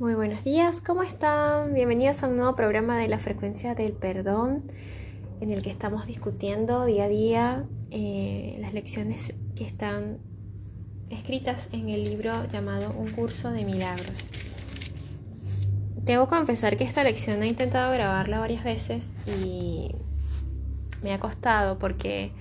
Muy 0.00 0.14
buenos 0.14 0.42
días, 0.44 0.80
¿cómo 0.80 1.02
están? 1.02 1.74
Bienvenidos 1.74 2.22
a 2.22 2.28
un 2.28 2.38
nuevo 2.38 2.56
programa 2.56 2.96
de 2.96 3.06
la 3.06 3.18
frecuencia 3.18 3.74
del 3.74 3.92
perdón, 3.92 4.64
en 5.42 5.50
el 5.50 5.62
que 5.62 5.68
estamos 5.68 6.06
discutiendo 6.06 6.86
día 6.86 7.04
a 7.04 7.08
día 7.08 7.64
eh, 7.90 8.56
las 8.62 8.72
lecciones 8.72 9.34
que 9.54 9.62
están 9.62 10.16
escritas 11.10 11.68
en 11.72 11.90
el 11.90 12.04
libro 12.04 12.46
llamado 12.46 12.94
Un 12.96 13.10
curso 13.10 13.50
de 13.50 13.66
milagros. 13.66 14.26
Debo 15.96 16.28
confesar 16.28 16.78
que 16.78 16.84
esta 16.84 17.04
lección 17.04 17.42
he 17.42 17.48
intentado 17.48 17.92
grabarla 17.92 18.38
varias 18.38 18.64
veces 18.64 19.12
y 19.26 19.94
me 21.02 21.12
ha 21.12 21.20
costado 21.20 21.78
porque 21.78 22.32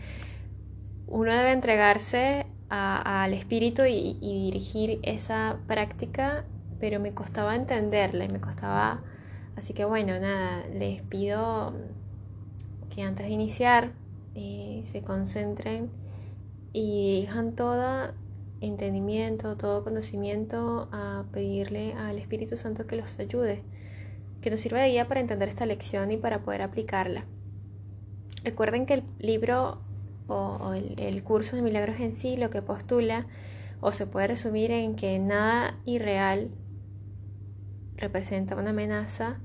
uno 1.08 1.34
debe 1.34 1.52
entregarse 1.52 2.46
al 2.70 3.34
espíritu 3.34 3.82
y 3.86 4.14
dirigir 4.22 5.00
esa 5.04 5.58
práctica 5.68 6.46
pero 6.80 7.00
me 7.00 7.14
costaba 7.14 7.56
entenderla 7.56 8.26
y 8.26 8.30
me 8.30 8.40
costaba... 8.40 9.02
Así 9.56 9.74
que 9.74 9.84
bueno, 9.84 10.18
nada, 10.20 10.64
les 10.74 11.02
pido 11.02 11.74
que 12.90 13.02
antes 13.02 13.26
de 13.26 13.34
iniciar 13.34 13.92
eh, 14.36 14.84
se 14.86 15.02
concentren 15.02 15.90
y 16.72 17.22
dejan 17.22 17.56
todo 17.56 18.14
entendimiento, 18.62 19.58
todo 19.58 19.84
conocimiento 19.84 20.88
a 20.92 21.26
pedirle 21.32 21.94
al 21.94 22.18
Espíritu 22.18 22.58
Santo 22.58 22.88
que 22.88 22.96
los 22.96 23.20
ayude, 23.20 23.64
que 24.42 24.50
nos 24.50 24.60
sirva 24.60 24.80
de 24.80 24.90
guía 24.90 25.08
para 25.08 25.20
entender 25.20 25.50
esta 25.50 25.66
lección 25.66 26.12
y 26.12 26.18
para 26.18 26.40
poder 26.40 26.62
aplicarla. 26.62 27.26
Recuerden 28.44 28.86
que 28.86 28.96
el 28.96 29.04
libro 29.20 29.80
o, 30.28 30.74
el, 30.74 31.00
el 31.00 31.24
curso 31.24 31.56
de 31.56 31.62
milagros 31.62 32.00
en 32.00 32.14
sí 32.14 32.38
lo 32.38 32.50
que 32.50 32.62
postula 32.62 33.26
o 33.82 33.92
se 33.92 34.06
puede 34.06 34.28
resumir 34.28 34.72
en 34.72 34.96
que 34.96 35.18
nada 35.20 35.78
irreal 35.86 36.50
representa 38.00 38.56
una 38.56 38.72
amenaza 38.72 39.40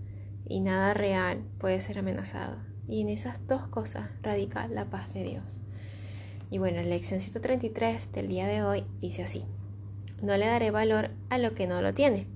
y 0.47 0.61
nada 0.61 0.95
real 0.95 1.43
puede 1.59 1.81
ser 1.81 1.99
amenazado. 1.99 2.57
Y 2.87 3.01
en 3.01 3.09
esas 3.09 3.47
dos 3.47 3.67
cosas 3.69 4.11
radica 4.23 4.69
la 4.69 4.87
paz 4.87 5.13
de 5.13 5.25
Dios. 5.25 5.61
Y 6.51 6.59
bueno, 6.59 6.77
la 6.77 6.85
lección 6.89 7.21
133 7.21 8.13
del 8.13 8.29
día 8.29 8.47
de 8.47 8.63
hoy 8.63 8.85
dice 9.01 9.23
así. 9.23 9.45
No 10.23 10.37
le 10.37 10.47
daré 10.47 10.71
valor 10.71 11.11
a 11.31 11.39
lo 11.39 11.55
que 11.55 11.67
no 11.67 11.83
lo 11.83 11.95
tiene. 11.95 12.27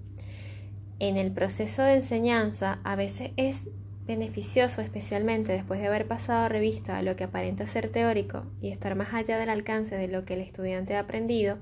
En 0.99 1.17
el 1.17 1.31
proceso 1.31 1.83
de 1.83 1.97
enseñanza 1.97 2.81
a 2.83 2.97
veces 2.97 3.31
es 3.37 3.69
beneficioso, 4.07 4.81
especialmente 4.81 5.53
después 5.53 5.81
de 5.81 5.87
haber 5.87 6.09
pasado 6.09 6.49
revista 6.49 6.97
a 6.97 7.03
lo 7.03 7.15
que 7.15 7.25
aparenta 7.25 7.67
ser 7.67 7.91
teórico 7.91 8.47
y 8.61 8.71
estar 8.71 8.95
más 8.97 9.13
allá 9.13 9.39
del 9.39 9.51
alcance 9.51 9.95
de 9.97 10.09
lo 10.09 10.25
que 10.25 10.35
el 10.35 10.41
estudiante 10.41 10.97
ha 10.97 11.01
aprendido, 11.01 11.59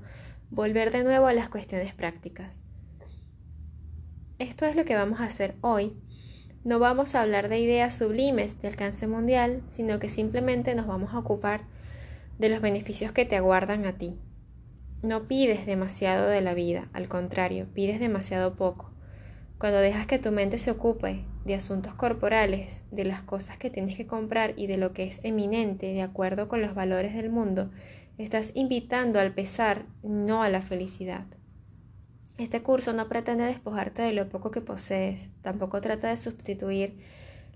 volver 0.49 0.91
de 0.91 1.03
nuevo 1.03 1.27
a 1.27 1.33
las 1.33 1.49
cuestiones 1.49 1.93
prácticas. 1.93 2.66
Esto 4.39 4.67
es 4.67 4.75
lo 4.75 4.85
que 4.85 4.93
vamos 4.93 5.19
a 5.19 5.25
hacer 5.25 5.55
hoy. 5.61 5.93
No 6.63 6.77
vamos 6.77 7.15
a 7.15 7.23
hablar 7.23 7.49
de 7.49 7.59
ideas 7.59 7.97
sublimes 7.97 8.61
de 8.61 8.67
alcance 8.67 9.07
mundial, 9.07 9.63
sino 9.71 9.97
que 9.97 10.09
simplemente 10.09 10.75
nos 10.75 10.85
vamos 10.85 11.15
a 11.15 11.17
ocupar 11.19 11.61
de 12.37 12.49
los 12.49 12.61
beneficios 12.61 13.11
que 13.11 13.25
te 13.25 13.35
aguardan 13.35 13.87
a 13.87 13.93
ti. 13.93 14.19
No 15.01 15.27
pides 15.27 15.65
demasiado 15.65 16.27
de 16.27 16.41
la 16.41 16.53
vida, 16.53 16.87
al 16.93 17.07
contrario, 17.07 17.65
pides 17.73 17.99
demasiado 17.99 18.55
poco. 18.55 18.91
Cuando 19.57 19.79
dejas 19.79 20.05
que 20.05 20.19
tu 20.19 20.31
mente 20.31 20.59
se 20.59 20.69
ocupe 20.69 21.23
de 21.43 21.55
asuntos 21.55 21.95
corporales, 21.95 22.83
de 22.91 23.05
las 23.05 23.23
cosas 23.23 23.57
que 23.57 23.71
tienes 23.71 23.97
que 23.97 24.05
comprar 24.05 24.53
y 24.55 24.67
de 24.67 24.77
lo 24.77 24.93
que 24.93 25.05
es 25.05 25.19
eminente 25.23 25.87
de 25.87 26.03
acuerdo 26.03 26.47
con 26.47 26.61
los 26.61 26.75
valores 26.75 27.15
del 27.15 27.31
mundo, 27.31 27.71
estás 28.19 28.51
invitando 28.53 29.19
al 29.19 29.33
pesar, 29.33 29.85
no 30.03 30.43
a 30.43 30.49
la 30.49 30.61
felicidad. 30.61 31.25
Este 32.37 32.61
curso 32.61 32.93
no 32.93 33.07
pretende 33.07 33.45
despojarte 33.45 34.03
de 34.03 34.13
lo 34.13 34.29
poco 34.29 34.51
que 34.51 34.61
posees, 34.61 35.29
tampoco 35.41 35.81
trata 35.81 36.09
de 36.09 36.17
sustituir 36.17 36.99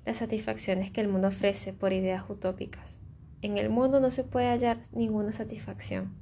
las 0.06 0.18
satisfacciones 0.18 0.90
que 0.90 1.02
el 1.02 1.08
mundo 1.08 1.28
ofrece 1.28 1.72
por 1.72 1.94
ideas 1.94 2.24
utópicas. 2.28 2.98
En 3.44 3.58
el 3.58 3.70
mundo 3.70 4.00
no 4.00 4.09
se 4.09 4.24
puede 4.24 4.47
hallar 4.47 4.80
ninguna 4.92 5.31
satisfacción. 5.31 6.14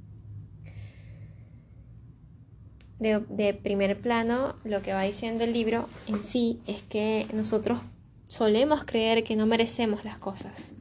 De, 2.98 3.54
primer 3.54 3.98
plano, 3.98 4.56
lo 4.62 4.82
que 4.82 4.92
va 4.92 5.02
diciendo 5.02 5.44
el 5.44 5.54
libro 5.54 5.88
en 6.06 6.22
sí 6.22 6.60
es 6.66 6.82
que 6.82 7.26
nosotros 7.32 7.80
solemos 8.28 8.84
creer 8.84 9.24
que 9.24 9.36
no 9.36 9.46
merecemos 9.46 10.04
las 10.04 10.18
cosas. 10.18 10.74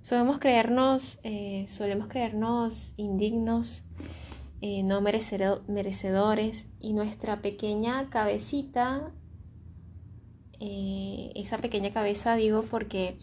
Solemos 0.00 0.38
creernos, 0.38 1.18
eh, 1.22 1.66
solemos 1.68 2.08
creernos 2.08 2.94
indignos, 2.96 3.82
eh, 4.60 4.82
no 4.82 5.00
merecedores 5.00 6.66
y 6.78 6.92
nuestra 6.92 7.40
pequeña 7.40 8.10
cabecita, 8.10 9.10
eh, 10.60 11.32
esa 11.34 11.58
pequeña 11.58 11.92
cabeza 11.92 12.34
digo 12.34 12.64
porque 12.70 13.16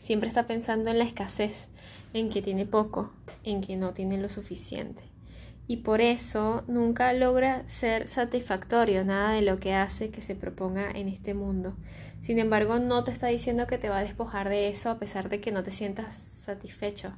siempre 0.00 0.28
está 0.28 0.46
pensando 0.46 0.90
en 0.90 0.98
la 0.98 1.04
escasez, 1.04 1.68
en 2.12 2.28
que 2.28 2.42
tiene 2.42 2.66
poco, 2.66 3.12
en 3.44 3.62
que 3.62 3.76
no 3.76 3.94
tiene 3.94 4.18
lo 4.18 4.28
suficiente. 4.28 5.02
Y 5.66 5.78
por 5.78 6.00
eso 6.00 6.64
nunca 6.66 7.12
logra 7.14 7.66
ser 7.66 8.06
satisfactorio 8.06 9.04
nada 9.04 9.32
de 9.32 9.42
lo 9.42 9.58
que 9.58 9.74
hace 9.74 10.10
que 10.10 10.20
se 10.20 10.34
proponga 10.34 10.90
en 10.90 11.08
este 11.08 11.34
mundo. 11.34 11.76
Sin 12.20 12.38
embargo, 12.38 12.78
no 12.78 13.04
te 13.04 13.12
está 13.12 13.28
diciendo 13.28 13.66
que 13.66 13.78
te 13.78 13.88
va 13.88 13.98
a 13.98 14.04
despojar 14.04 14.48
de 14.48 14.68
eso 14.68 14.90
a 14.90 14.98
pesar 14.98 15.28
de 15.28 15.40
que 15.40 15.52
no 15.52 15.62
te 15.62 15.70
sientas 15.70 16.16
satisfecho. 16.16 17.14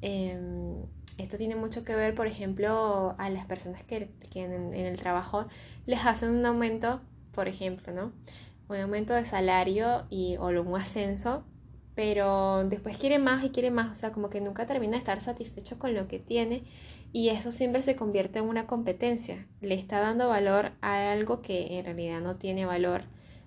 Em, 0.00 0.86
esto 1.18 1.36
tiene 1.36 1.56
mucho 1.56 1.84
que 1.84 1.94
ver, 1.94 2.14
por 2.14 2.26
ejemplo, 2.26 3.14
a 3.18 3.30
las 3.30 3.46
personas 3.46 3.82
que, 3.84 4.10
en, 4.34 4.74
el 4.74 4.98
trabajo 4.98 5.46
les 5.86 6.04
hacen 6.04 6.30
un 6.30 6.44
aumento, 6.44 7.00
por 7.32 7.48
ejemplo, 7.48 7.92
¿no? 7.92 8.12
Un 8.68 8.76
aumento 8.76 9.14
de 9.14 9.24
salario 9.24 10.06
y, 10.10 10.36
o 10.38 10.48
un 10.48 10.80
ascenso, 10.80 11.44
pero 11.94 12.64
después 12.68 12.96
quiere 12.98 13.18
más 13.18 13.44
y 13.44 13.50
quiere 13.50 13.70
más, 13.70 13.90
o 13.92 13.94
sea, 13.94 14.10
como 14.10 14.30
que 14.30 14.40
nunca 14.40 14.66
termina 14.66 14.92
de 14.92 14.98
estar 14.98 15.20
satisfecho 15.20 15.78
con 15.78 15.94
lo 15.94 16.08
que 16.08 16.18
tiene 16.18 16.64
y 17.12 17.28
eso 17.28 17.52
siempre 17.52 17.82
se 17.82 17.94
convierte 17.94 18.40
en 18.40 18.46
una 18.46 18.66
competencia. 18.66 19.46
Le 19.60 19.74
está 19.76 20.00
dando 20.00 20.28
valor 20.28 20.72
a 20.80 21.12
algo 21.12 21.42
que 21.42 21.78
en 21.78 21.84
realidad 21.84 22.20
no 22.20 22.36
tiene 22.36 22.66
valor, 22.66 23.02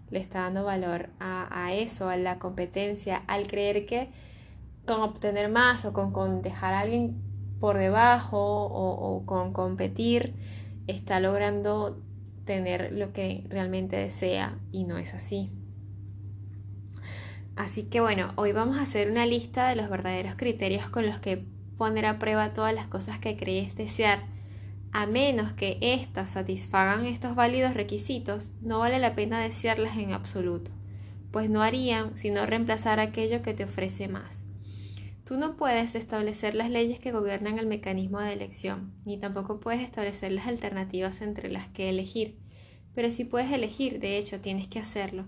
le 0.09 0.19
está 0.19 0.41
dando 0.41 0.63
valor 0.63 1.09
a, 1.19 1.65
a 1.65 1.73
eso, 1.73 2.07
a 2.09 2.15
la 2.15 2.39
competencia, 2.39 3.23
al 3.27 3.47
creer 3.47 3.85
que 3.85 4.09
con 4.85 5.01
obtener 5.01 5.49
más 5.49 5.83
o 5.83 5.91
con, 5.91 6.13
con 6.13 6.41
dejar 6.41 6.73
a 6.73 6.79
alguien 6.79 7.26
por 7.59 7.77
debajo 7.77 8.37
o, 8.39 9.25
con 9.25 9.53
competir 9.53 10.35
está 10.87 11.19
logrando 11.19 12.01
tener 12.45 12.93
lo 12.93 13.11
que 13.11 13.45
realmente 13.49 13.97
desea 13.97 14.57
y 14.71 14.85
no 14.85 14.97
es 14.97 15.13
así. 15.13 15.51
Así 17.55 17.83
que 17.83 17.99
bueno, 17.99 18.31
hoy 18.35 18.51
vamos 18.51 18.77
a 18.77 18.83
hacer 18.83 19.09
una 19.09 19.25
lista 19.25 19.67
de 19.67 19.75
los 19.75 19.89
verdaderos 19.89 20.35
criterios 20.35 20.89
con 20.89 21.05
los 21.05 21.19
que 21.19 21.43
poner 21.77 22.05
a 22.05 22.19
prueba 22.19 22.53
todas 22.53 22.73
las 22.73 22.87
cosas 22.87 23.19
que 23.19 23.35
crees 23.35 23.75
desear. 23.75 24.19
A 24.91 25.05
menos 25.05 25.53
que 25.53 25.77
éstas 25.81 26.31
satisfagan 26.31 27.05
estos 27.05 27.35
válidos 27.35 27.73
requisitos, 27.73 28.53
no 28.61 28.79
vale 28.79 28.99
la 28.99 29.15
pena 29.15 29.39
desearlas 29.39 29.97
en 29.97 30.13
absoluto, 30.13 30.71
pues 31.31 31.49
no 31.49 31.61
harían 31.61 32.17
sino 32.17 32.45
reemplazar 32.45 32.99
aquello 32.99 33.41
que 33.41 33.53
te 33.53 33.65
ofrece 33.65 34.07
más. 34.07 34.46
Tú 35.27 35.35
no 35.35 35.57
puedes 35.57 35.93
establecer 35.95 36.55
las 36.55 36.69
leyes 36.69 37.01
que 37.01 37.11
gobiernan 37.11 37.59
el 37.59 37.65
mecanismo 37.65 38.21
de 38.21 38.31
elección, 38.31 38.93
ni 39.03 39.17
tampoco 39.17 39.59
puedes 39.59 39.81
establecer 39.81 40.31
las 40.31 40.47
alternativas 40.47 41.19
entre 41.19 41.49
las 41.49 41.67
que 41.67 41.89
elegir, 41.89 42.37
pero 42.95 43.11
si 43.11 43.25
puedes 43.25 43.51
elegir, 43.51 43.99
de 43.99 44.17
hecho, 44.17 44.39
tienes 44.39 44.69
que 44.69 44.79
hacerlo. 44.79 45.25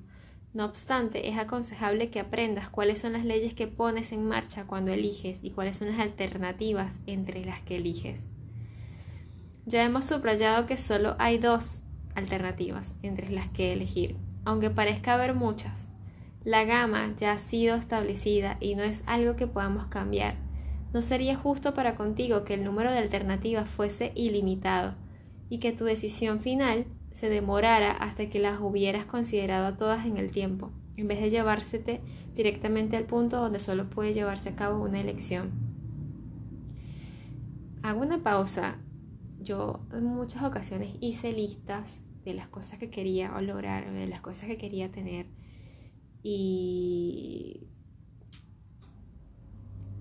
No 0.53 0.63
obstante, 0.63 1.27
es 1.27 1.37
aconsejable 1.37 2.09
que 2.09 2.21
aprendas 2.21 2.69
cuáles 2.69 2.99
son 2.99 3.11
las 3.11 3.25
leyes 3.25 3.53
que 3.53 3.67
pones 3.67 4.13
en 4.13 4.25
marcha 4.25 4.65
cuando 4.67 4.93
eliges 4.93 5.43
y 5.43 5.51
cuáles 5.51 5.75
son 5.75 5.89
las 5.89 5.99
alternativas 5.99 7.01
entre 7.05 7.43
las 7.43 7.59
que 7.63 7.75
eliges. 7.75 8.29
Ya 9.65 9.83
hemos 9.83 10.05
subrayado 10.05 10.65
que 10.65 10.77
solo 10.77 11.17
hay 11.19 11.39
dos 11.39 11.81
alternativas 12.15 12.95
entre 13.03 13.31
las 13.31 13.49
que 13.49 13.73
elegir, 13.73 14.15
aunque 14.45 14.69
parezca 14.69 15.15
haber 15.15 15.33
muchas. 15.33 15.88
La 16.45 16.63
gama 16.63 17.13
ya 17.17 17.33
ha 17.33 17.37
sido 17.37 17.75
establecida 17.75 18.57
y 18.61 18.75
no 18.75 18.83
es 18.83 19.03
algo 19.05 19.35
que 19.35 19.45
podamos 19.45 19.87
cambiar. 19.87 20.35
No 20.93 21.01
sería 21.01 21.35
justo 21.35 21.73
para 21.73 21.95
contigo 21.95 22.45
que 22.45 22.53
el 22.53 22.63
número 22.63 22.91
de 22.91 22.97
alternativas 22.97 23.69
fuese 23.69 24.13
ilimitado 24.15 24.95
y 25.49 25.59
que 25.59 25.73
tu 25.73 25.83
decisión 25.83 26.39
final 26.39 26.85
se 27.11 27.29
demorara 27.29 27.91
hasta 27.91 28.29
que 28.29 28.39
las 28.39 28.59
hubieras 28.61 29.05
considerado 29.05 29.75
todas 29.75 30.05
en 30.05 30.17
el 30.17 30.31
tiempo, 30.31 30.71
en 30.95 31.07
vez 31.09 31.19
de 31.19 31.29
llevársete 31.29 32.01
directamente 32.35 32.95
al 32.95 33.03
punto 33.03 33.37
donde 33.37 33.59
solo 33.59 33.89
puede 33.89 34.13
llevarse 34.13 34.49
a 34.49 34.55
cabo 34.55 34.81
una 34.81 35.01
elección. 35.01 35.51
Hago 37.83 38.01
una 38.01 38.23
pausa. 38.23 38.77
Yo 39.41 39.81
en 39.93 40.05
muchas 40.05 40.43
ocasiones 40.43 40.95
hice 41.01 41.33
listas 41.33 42.01
de 42.23 42.33
las 42.33 42.47
cosas 42.47 42.79
que 42.79 42.89
quería 42.89 43.39
lograr, 43.41 43.91
de 43.91 44.07
las 44.07 44.21
cosas 44.21 44.47
que 44.47 44.57
quería 44.57 44.91
tener 44.91 45.27
y, 46.23 47.67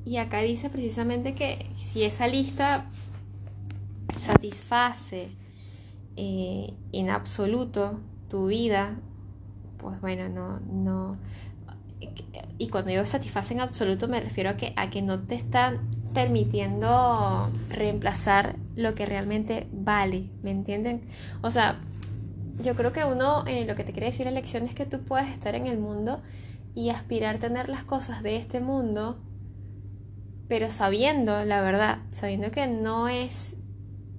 y 0.05 0.17
acá 0.17 0.41
dice 0.41 0.70
precisamente 0.70 1.35
que 1.35 1.70
si 1.76 2.03
esa 2.03 2.26
lista 2.26 2.87
satisface 4.20 5.29
eh, 6.17 6.75
en 6.93 7.11
absoluto 7.11 8.00
tu 8.29 8.49
vida, 8.49 8.97
pues 9.79 10.00
bueno, 10.00 10.29
no, 10.29 10.61
no. 10.61 11.17
Y 12.59 12.69
cuando 12.69 12.91
digo 12.91 13.06
satisfacen 13.06 13.59
en 13.59 13.62
absoluto 13.62 14.09
me 14.09 14.21
refiero 14.21 14.50
a 14.50 14.56
que, 14.56 14.73
a 14.76 14.91
que 14.91 15.03
no 15.03 15.21
te 15.21 15.37
están 15.37 15.81
permitiendo 16.14 17.50
reemplazar 17.69 18.56
lo 18.75 18.94
que 18.94 19.06
realmente 19.06 19.69
vale, 19.73 20.31
¿me 20.43 20.50
entienden? 20.50 21.03
O 21.43 21.50
sea, 21.50 21.81
yo 22.62 22.75
creo 22.75 22.93
que 22.93 23.05
uno, 23.05 23.44
eh, 23.46 23.64
lo 23.64 23.75
que 23.75 23.84
te 23.84 23.93
quiere 23.93 24.06
decir 24.06 24.26
la 24.26 24.32
lección 24.32 24.64
es 24.64 24.75
que 24.75 24.87
tú 24.87 25.00
puedes 25.00 25.28
estar 25.28 25.55
en 25.55 25.66
el 25.66 25.78
mundo 25.78 26.22
y 26.75 26.90
aspirar 26.90 27.37
a 27.37 27.38
tener 27.38 27.69
las 27.69 27.84
cosas 27.84 28.22
de 28.22 28.37
este 28.37 28.60
mundo, 28.60 29.19
pero 30.49 30.70
sabiendo 30.70 31.44
la 31.44 31.60
verdad, 31.60 31.99
sabiendo 32.10 32.50
que 32.50 32.66
no 32.66 33.08
es 33.08 33.56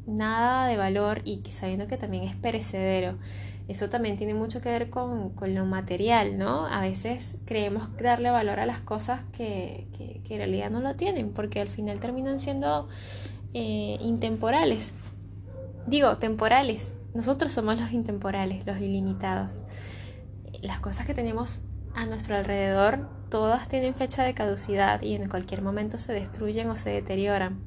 nada 0.05 0.67
de 0.67 0.77
valor 0.77 1.21
y 1.25 1.37
que 1.37 1.51
sabiendo 1.51 1.87
que 1.87 1.97
también 1.97 2.23
es 2.23 2.35
perecedero. 2.35 3.17
Eso 3.67 3.87
también 3.89 4.17
tiene 4.17 4.33
mucho 4.33 4.61
que 4.61 4.69
ver 4.69 4.89
con, 4.89 5.35
lo 5.39 5.65
material, 5.65 6.39
¿no? 6.39 6.65
A 6.65 6.81
veces 6.81 7.37
creemos 7.45 7.95
darle 7.97 8.31
valor 8.31 8.59
a 8.59 8.65
las 8.65 8.81
cosas 8.81 9.21
que, 9.31 9.87
en 10.27 10.37
realidad 10.37 10.71
no 10.71 10.79
lo 10.79 10.95
tienen, 10.95 11.31
porque 11.31 11.61
al 11.61 11.67
final 11.67 11.99
terminan 11.99 12.39
siendo 12.39 12.87
eh, 13.53 13.97
intemporales. 14.01 14.95
Digo, 15.85 16.17
temporales. 16.17 16.93
Nosotros 17.13 17.51
somos 17.51 17.79
los 17.79 17.91
intemporales, 17.91 18.65
los 18.65 18.77
ilimitados. 18.77 19.63
Las 20.61 20.79
cosas 20.79 21.05
que 21.05 21.13
tenemos 21.13 21.61
a 21.95 22.05
nuestro 22.05 22.35
alrededor, 22.35 23.09
todas 23.29 23.67
tienen 23.67 23.95
fecha 23.95 24.23
de 24.23 24.33
caducidad 24.33 25.01
y 25.01 25.15
en 25.15 25.27
cualquier 25.27 25.61
momento 25.61 25.97
se 25.97 26.13
destruyen 26.13 26.69
o 26.69 26.75
se 26.75 26.91
deterioran. 26.91 27.63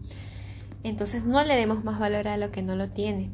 Entonces 0.85 1.25
no 1.25 1.43
le 1.45 1.55
demos 1.57 1.85
más 1.85 1.99
valor 1.99 2.29
a 2.29 2.37
lo 2.37 2.51
que 2.51 2.63
no 2.63 2.77
lo 2.77 2.91
tiene. 2.91 3.31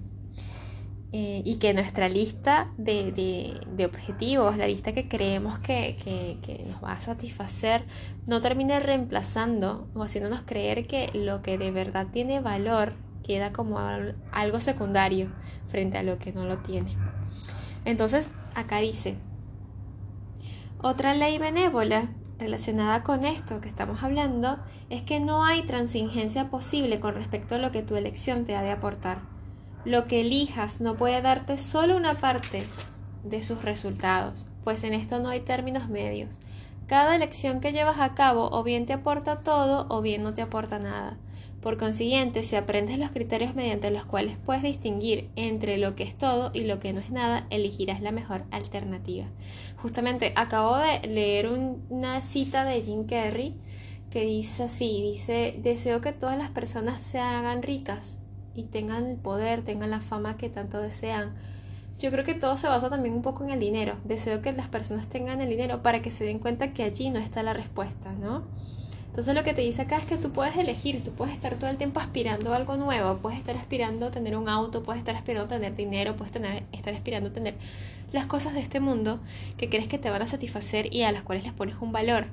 Eh, 1.10 1.40
y 1.42 1.54
que 1.54 1.72
nuestra 1.72 2.10
lista 2.10 2.70
de, 2.76 3.58
objetivos, 3.86 4.58
la 4.58 4.66
lista 4.66 4.92
que 4.92 5.08
creemos 5.08 5.58
que, 5.58 5.96
que, 6.04 6.66
nos 6.70 6.84
va 6.84 6.92
a 6.92 7.00
satisfacer, 7.00 7.84
no 8.26 8.42
termine 8.42 8.78
reemplazando 8.78 9.88
o 9.94 10.02
haciéndonos 10.02 10.42
creer 10.42 10.86
que 10.86 11.10
lo 11.14 11.40
que 11.40 11.56
de 11.56 11.70
verdad 11.70 12.08
tiene 12.12 12.40
valor 12.40 12.92
queda 13.28 13.52
como 13.52 13.78
algo 14.32 14.58
secundario 14.58 15.28
frente 15.66 15.98
a 15.98 16.02
lo 16.02 16.18
que 16.18 16.32
no 16.32 16.46
lo 16.46 16.58
tiene. 16.58 16.96
Entonces, 17.84 18.30
acá 18.54 18.78
dice, 18.78 19.18
otra 20.80 21.14
ley 21.14 21.36
benévola 21.38 22.08
relacionada 22.38 23.02
con 23.02 23.26
esto 23.26 23.60
que 23.60 23.68
estamos 23.68 24.02
hablando 24.02 24.58
es 24.88 25.02
que 25.02 25.20
no 25.20 25.44
hay 25.44 25.62
transigencia 25.62 26.48
posible 26.48 27.00
con 27.00 27.14
respecto 27.14 27.56
a 27.56 27.58
lo 27.58 27.70
que 27.70 27.82
tu 27.82 27.96
elección 27.96 28.46
te 28.46 28.56
ha 28.56 28.62
de 28.62 28.70
aportar. 28.70 29.18
Lo 29.84 30.06
que 30.06 30.22
elijas 30.22 30.80
no 30.80 30.96
puede 30.96 31.20
darte 31.20 31.58
solo 31.58 31.96
una 31.96 32.14
parte 32.14 32.64
de 33.24 33.42
sus 33.42 33.62
resultados, 33.62 34.46
pues 34.64 34.84
en 34.84 34.94
esto 34.94 35.18
no 35.18 35.28
hay 35.28 35.40
términos 35.40 35.90
medios. 35.90 36.40
Cada 36.86 37.14
elección 37.14 37.60
que 37.60 37.72
llevas 37.72 38.00
a 38.00 38.14
cabo 38.14 38.48
o 38.50 38.62
bien 38.62 38.86
te 38.86 38.94
aporta 38.94 39.40
todo 39.40 39.86
o 39.90 40.00
bien 40.00 40.22
no 40.22 40.32
te 40.32 40.40
aporta 40.40 40.78
nada. 40.78 41.18
Por 41.60 41.76
consiguiente, 41.76 42.44
si 42.44 42.54
aprendes 42.54 42.98
los 42.98 43.10
criterios 43.10 43.56
mediante 43.56 43.90
los 43.90 44.04
cuales 44.04 44.36
puedes 44.44 44.62
distinguir 44.62 45.28
entre 45.34 45.76
lo 45.76 45.96
que 45.96 46.04
es 46.04 46.16
todo 46.16 46.52
y 46.54 46.60
lo 46.60 46.78
que 46.78 46.92
no 46.92 47.00
es 47.00 47.10
nada, 47.10 47.46
elegirás 47.50 48.00
la 48.00 48.12
mejor 48.12 48.44
alternativa. 48.52 49.26
Justamente 49.76 50.32
acabo 50.36 50.76
de 50.76 51.00
leer 51.08 51.48
una 51.48 52.20
cita 52.20 52.64
de 52.64 52.80
Jim 52.80 53.06
Carrey 53.06 53.56
que 54.10 54.24
dice 54.24 54.64
así, 54.64 55.02
dice, 55.02 55.58
deseo 55.60 56.00
que 56.00 56.12
todas 56.12 56.38
las 56.38 56.50
personas 56.50 57.02
se 57.02 57.18
hagan 57.18 57.62
ricas 57.62 58.18
y 58.54 58.64
tengan 58.64 59.06
el 59.06 59.16
poder, 59.16 59.62
tengan 59.62 59.90
la 59.90 60.00
fama 60.00 60.36
que 60.36 60.48
tanto 60.48 60.80
desean. 60.80 61.34
Yo 61.98 62.12
creo 62.12 62.24
que 62.24 62.34
todo 62.34 62.56
se 62.56 62.68
basa 62.68 62.88
también 62.88 63.16
un 63.16 63.22
poco 63.22 63.42
en 63.42 63.50
el 63.50 63.58
dinero. 63.58 63.96
Deseo 64.04 64.40
que 64.40 64.52
las 64.52 64.68
personas 64.68 65.08
tengan 65.08 65.40
el 65.40 65.48
dinero 65.48 65.82
para 65.82 66.00
que 66.00 66.12
se 66.12 66.24
den 66.24 66.38
cuenta 66.38 66.72
que 66.72 66.84
allí 66.84 67.10
no 67.10 67.18
está 67.18 67.42
la 67.42 67.52
respuesta, 67.52 68.12
¿no? 68.12 68.44
Entonces 69.08 69.34
lo 69.34 69.42
que 69.42 69.52
te 69.52 69.62
dice 69.62 69.82
acá 69.82 69.96
es 69.96 70.04
que 70.04 70.16
tú 70.16 70.30
puedes 70.30 70.56
elegir, 70.56 71.02
tú 71.02 71.10
puedes 71.12 71.34
estar 71.34 71.54
todo 71.56 71.68
el 71.70 71.76
tiempo 71.76 71.98
aspirando 71.98 72.52
a 72.52 72.56
algo 72.56 72.76
nuevo, 72.76 73.18
puedes 73.18 73.38
estar 73.38 73.56
aspirando 73.56 74.06
a 74.06 74.10
tener 74.10 74.36
un 74.36 74.48
auto, 74.48 74.82
puedes 74.82 75.00
estar 75.00 75.16
aspirando 75.16 75.46
a 75.46 75.58
tener 75.58 75.74
dinero, 75.74 76.16
puedes 76.16 76.32
tener, 76.32 76.62
estar 76.72 76.94
aspirando 76.94 77.30
a 77.30 77.32
tener 77.32 77.56
las 78.12 78.26
cosas 78.26 78.54
de 78.54 78.60
este 78.60 78.80
mundo 78.80 79.20
que 79.56 79.68
crees 79.68 79.88
que 79.88 79.98
te 79.98 80.10
van 80.10 80.22
a 80.22 80.26
satisfacer 80.26 80.94
y 80.94 81.02
a 81.02 81.12
las 81.12 81.22
cuales 81.22 81.44
les 81.44 81.52
pones 81.52 81.76
un 81.80 81.90
valor. 81.90 82.26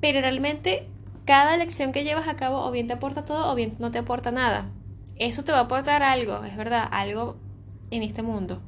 Pero 0.00 0.20
realmente 0.20 0.88
cada 1.24 1.54
elección 1.54 1.92
que 1.92 2.04
llevas 2.04 2.28
a 2.28 2.36
cabo 2.36 2.64
o 2.64 2.70
bien 2.70 2.86
te 2.86 2.94
aporta 2.94 3.24
todo 3.24 3.50
o 3.50 3.54
bien 3.54 3.74
no 3.78 3.90
te 3.90 3.98
aporta 3.98 4.30
nada. 4.30 4.70
Eso 5.16 5.44
te 5.44 5.52
va 5.52 5.58
a 5.58 5.62
aportar 5.62 6.02
algo, 6.02 6.44
es 6.44 6.56
verdad, 6.56 6.86
algo 6.90 7.36
en 7.90 8.02
este 8.02 8.22
mundo. 8.22 8.60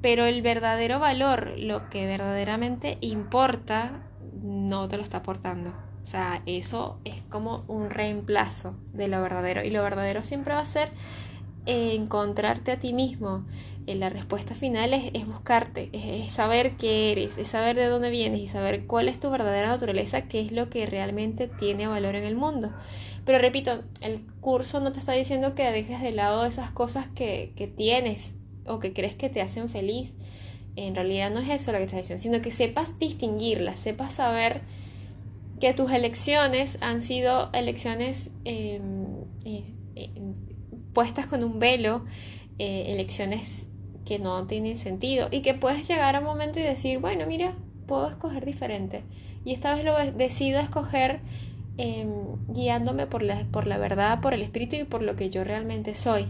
Pero 0.00 0.26
el 0.26 0.42
verdadero 0.42 0.98
valor, 0.98 1.54
lo 1.56 1.88
que 1.88 2.06
verdaderamente 2.06 2.98
importa, 3.00 4.02
no 4.42 4.88
te 4.88 4.96
lo 4.96 5.02
está 5.02 5.18
aportando. 5.18 5.87
O 6.08 6.10
sea, 6.10 6.40
eso 6.46 6.98
es 7.04 7.20
como 7.28 7.66
un 7.68 7.90
reemplazo 7.90 8.74
de 8.94 9.08
lo 9.08 9.20
verdadero. 9.20 9.62
Y 9.62 9.68
lo 9.68 9.82
verdadero 9.82 10.22
siempre 10.22 10.54
va 10.54 10.60
a 10.60 10.64
ser 10.64 10.88
eh, 11.66 11.92
encontrarte 11.94 12.72
a 12.72 12.78
ti 12.78 12.94
mismo. 12.94 13.44
Eh, 13.86 13.94
la 13.94 14.08
respuesta 14.08 14.54
final 14.54 14.94
es, 14.94 15.26
buscarte, 15.26 15.90
es, 15.92 16.32
saber 16.32 16.78
qué 16.78 17.12
eres, 17.12 17.36
es 17.36 17.48
saber 17.48 17.76
de 17.76 17.88
dónde 17.88 18.08
vienes 18.08 18.40
y 18.40 18.46
saber 18.46 18.86
cuál 18.86 19.10
es 19.10 19.20
tu 19.20 19.28
verdadera 19.28 19.68
naturaleza, 19.68 20.22
qué 20.22 20.40
es 20.40 20.50
lo 20.50 20.70
que 20.70 20.86
realmente 20.86 21.46
tiene 21.46 21.86
valor 21.86 22.14
en 22.14 22.24
el 22.24 22.36
mundo. 22.36 22.72
Pero 23.26 23.36
repito, 23.36 23.82
el 24.00 24.22
curso 24.40 24.80
no 24.80 24.92
te 24.92 25.00
está 25.00 25.12
diciendo 25.12 25.54
que 25.54 25.70
dejes 25.70 26.00
de 26.00 26.12
lado 26.12 26.46
esas 26.46 26.70
cosas 26.70 27.06
que, 27.14 27.52
que 27.54 27.66
tienes 27.66 28.32
o 28.64 28.78
que 28.78 28.94
crees 28.94 29.14
que 29.14 29.28
te 29.28 29.42
hacen 29.42 29.68
feliz. 29.68 30.14
En 30.74 30.94
realidad 30.94 31.30
no 31.30 31.40
es 31.40 31.50
eso 31.50 31.70
lo 31.70 31.76
que 31.76 31.84
está 31.84 31.98
diciendo, 31.98 32.22
sino 32.22 32.40
que 32.40 32.50
sepas 32.50 32.98
distinguirlas, 32.98 33.78
sepas 33.78 34.14
saber 34.14 34.62
que 35.60 35.74
tus 35.74 35.92
elecciones 35.92 36.78
han 36.80 37.02
sido 37.02 37.50
elecciones 37.52 38.30
em, 38.44 39.06
eh, 39.44 39.64
eh, 39.96 40.10
puestas 40.92 41.26
con 41.26 41.42
un 41.44 41.58
velo, 41.58 42.04
eh, 42.58 42.86
elecciones 42.88 43.66
que 44.04 44.18
no 44.18 44.46
tienen 44.46 44.76
sentido 44.76 45.28
y 45.30 45.40
que 45.40 45.54
puedes 45.54 45.86
llegar 45.88 46.16
a 46.16 46.20
un 46.20 46.24
momento 46.24 46.58
y 46.60 46.62
decir, 46.62 46.98
bueno, 46.98 47.26
mira, 47.26 47.54
puedo 47.86 48.08
escoger 48.08 48.44
diferente. 48.44 49.02
Y 49.44 49.52
esta 49.52 49.74
vez 49.74 49.84
lo 49.84 49.96
decido 50.12 50.60
escoger 50.60 51.20
em, 51.76 52.08
guiándome 52.48 53.06
por 53.06 53.22
la, 53.22 53.44
por 53.50 53.66
la 53.66 53.78
verdad, 53.78 54.20
por 54.20 54.34
el 54.34 54.42
espíritu 54.42 54.76
y 54.76 54.84
por 54.84 55.02
lo 55.02 55.16
que 55.16 55.30
yo 55.30 55.44
realmente 55.44 55.94
soy. 55.94 56.26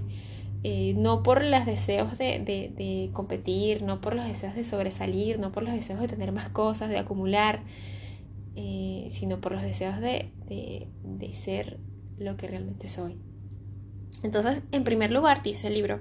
no 0.96 1.22
por 1.22 1.42
los 1.44 1.66
deseos 1.66 2.18
de, 2.18 2.40
de, 2.40 3.10
competir, 3.12 3.82
no 3.82 4.00
por 4.00 4.14
los 4.14 4.26
deseos 4.26 4.54
de 4.54 4.64
sobresalir, 4.64 5.38
no 5.38 5.52
por 5.52 5.62
los 5.62 5.72
deseos 5.72 6.00
de 6.00 6.08
tener 6.08 6.32
más 6.32 6.48
cosas, 6.48 6.90
de 6.90 6.98
acumular, 6.98 7.60
eh, 8.60 9.06
sino 9.12 9.40
por 9.40 9.52
los 9.52 9.62
deseos 9.62 10.00
de, 10.00 10.32
de, 10.48 11.32
ser 11.32 11.78
lo 12.18 12.36
que 12.36 12.48
realmente 12.48 12.88
soy. 12.88 13.16
Entonces, 14.24 14.64
en 14.72 14.82
primer 14.82 15.12
lugar, 15.12 15.44
dice 15.44 15.68
el 15.68 15.74
libro, 15.74 16.00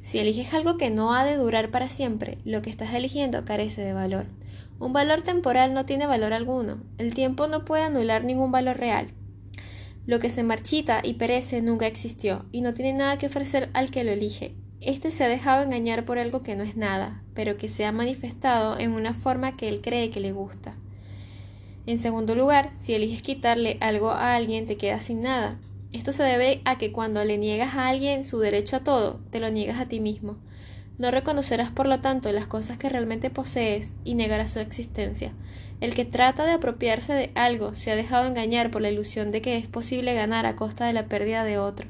si 0.00 0.20
eliges 0.20 0.54
algo 0.54 0.76
que 0.76 0.90
no 0.90 1.12
ha 1.12 1.24
de 1.24 1.34
durar 1.34 1.72
para 1.72 1.88
siempre, 1.88 2.38
lo 2.44 2.62
que 2.62 2.70
estás 2.70 2.94
eligiendo 2.94 3.44
carece 3.44 3.82
de 3.82 3.94
valor. 3.94 4.26
Un 4.78 4.92
valor 4.92 5.22
temporal 5.22 5.74
no 5.74 5.86
tiene 5.86 6.06
valor 6.06 6.32
alguno. 6.32 6.84
El 6.98 7.14
tiempo 7.14 7.48
no 7.48 7.64
puede 7.64 7.82
anular 7.82 8.22
ningún 8.22 8.52
valor 8.52 8.76
real. 8.76 9.08
Lo 10.06 10.20
que 10.20 10.30
se 10.30 10.44
marchita 10.44 11.00
y 11.02 11.14
perece 11.14 11.62
nunca 11.62 11.88
existió, 11.88 12.44
y 12.52 12.60
no 12.60 12.74
tiene 12.74 12.92
nada 12.92 13.18
que 13.18 13.26
ofrecer 13.26 13.70
al 13.72 13.90
que 13.90 14.04
lo 14.04 14.12
elige. 14.12 14.54
Este 14.80 15.10
se 15.10 15.24
ha 15.24 15.28
dejado 15.28 15.64
engañar 15.64 16.04
por 16.04 16.20
algo 16.20 16.42
que 16.42 16.54
no 16.54 16.62
es 16.62 16.76
nada, 16.76 17.24
pero 17.34 17.56
que 17.56 17.68
se 17.68 17.84
ha 17.84 17.90
manifestado 17.90 18.78
en 18.78 18.92
una 18.92 19.14
forma 19.14 19.56
que 19.56 19.68
él 19.68 19.80
cree 19.80 20.12
que 20.12 20.20
le 20.20 20.30
gusta. 20.30 20.76
En 21.88 21.98
segundo 21.98 22.34
lugar, 22.34 22.70
si 22.74 22.92
eliges 22.92 23.22
quitarle 23.22 23.78
algo 23.80 24.10
a 24.10 24.34
alguien, 24.34 24.66
te 24.66 24.76
quedas 24.76 25.06
sin 25.06 25.22
nada. 25.22 25.56
Esto 25.90 26.12
se 26.12 26.22
debe 26.22 26.60
a 26.66 26.76
que 26.76 26.92
cuando 26.92 27.24
le 27.24 27.38
niegas 27.38 27.76
a 27.76 27.88
alguien 27.88 28.26
su 28.26 28.40
derecho 28.40 28.76
a 28.76 28.80
todo, 28.80 29.20
te 29.30 29.40
lo 29.40 29.48
niegas 29.48 29.80
a 29.80 29.86
ti 29.86 29.98
mismo. 29.98 30.36
No 30.98 31.10
reconocerás, 31.10 31.70
por 31.70 31.88
lo 31.88 32.00
tanto, 32.00 32.30
las 32.30 32.46
cosas 32.46 32.76
que 32.76 32.90
realmente 32.90 33.30
posees 33.30 33.96
y 34.04 34.16
negarás 34.16 34.52
su 34.52 34.58
existencia. 34.58 35.32
El 35.80 35.94
que 35.94 36.04
trata 36.04 36.44
de 36.44 36.52
apropiarse 36.52 37.14
de 37.14 37.30
algo 37.34 37.72
se 37.72 37.90
ha 37.90 37.96
dejado 37.96 38.26
engañar 38.26 38.70
por 38.70 38.82
la 38.82 38.90
ilusión 38.90 39.32
de 39.32 39.40
que 39.40 39.56
es 39.56 39.66
posible 39.66 40.12
ganar 40.12 40.44
a 40.44 40.56
costa 40.56 40.84
de 40.84 40.92
la 40.92 41.06
pérdida 41.06 41.42
de 41.42 41.56
otro, 41.56 41.88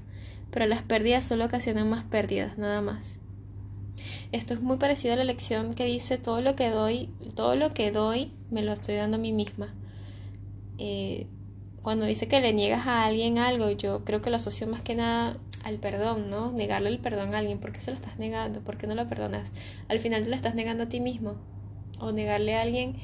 pero 0.53 0.67
las 0.67 0.83
pérdidas 0.83 1.25
solo 1.25 1.47
ocasionan 1.47 1.91
más 1.91 2.05
pérdidas, 2.05 2.57
nada 2.57 2.81
más. 2.83 3.17
Esto 4.31 4.55
es 4.55 4.61
muy 4.61 4.77
parecido 4.77 5.15
a 5.15 5.17
la 5.17 5.25
lección 5.25 5.75
que 5.75 5.87
dice 5.87 6.19
todo 6.19 6.41
lo 6.41 6.55
que 6.55 6.71
doy, 6.71 7.11
todo 7.35 7.57
lo 7.57 7.71
que 7.71 7.91
doy 7.91 8.31
me 8.49 8.63
lo 8.63 8.75
estoy 8.75 8.95
dando 8.95 9.17
a 9.17 9.21
mí 9.21 9.33
misma. 9.33 9.75
Eh, 10.79 11.27
cuando 11.83 12.07
dice 12.07 12.29
que 12.29 12.41
le 12.41 12.53
niegas 12.53 12.87
a 12.87 13.05
alguien 13.05 13.39
algo, 13.39 13.71
yo 13.71 14.05
creo 14.05 14.21
que 14.21 14.31
lo 14.31 14.37
asocio 14.37 14.67
más 14.67 14.83
que 14.83 14.95
nada 14.95 15.39
al 15.65 15.79
perdón, 15.79 16.31
¿no? 16.31 16.53
Negarle 16.53 16.89
el 16.89 16.99
perdón 16.99 17.35
a 17.35 17.39
alguien. 17.39 17.59
¿Por 17.59 17.73
qué 17.73 17.81
se 17.81 17.91
lo 17.91 17.97
estás 17.97 18.19
negando? 18.19 18.61
¿Por 18.61 18.77
qué 18.77 18.87
no 18.87 18.95
lo 18.95 19.09
perdonas? 19.09 19.51
Al 19.89 19.99
final 19.99 20.23
te 20.25 20.31
lo 20.31 20.37
estás 20.37 20.55
negando 20.55 20.85
a 20.85 20.89
ti 20.89 21.01
mismo. 21.01 21.37
O 22.01 22.13
negarle 22.13 22.57
a 22.57 22.63
alguien 22.63 22.95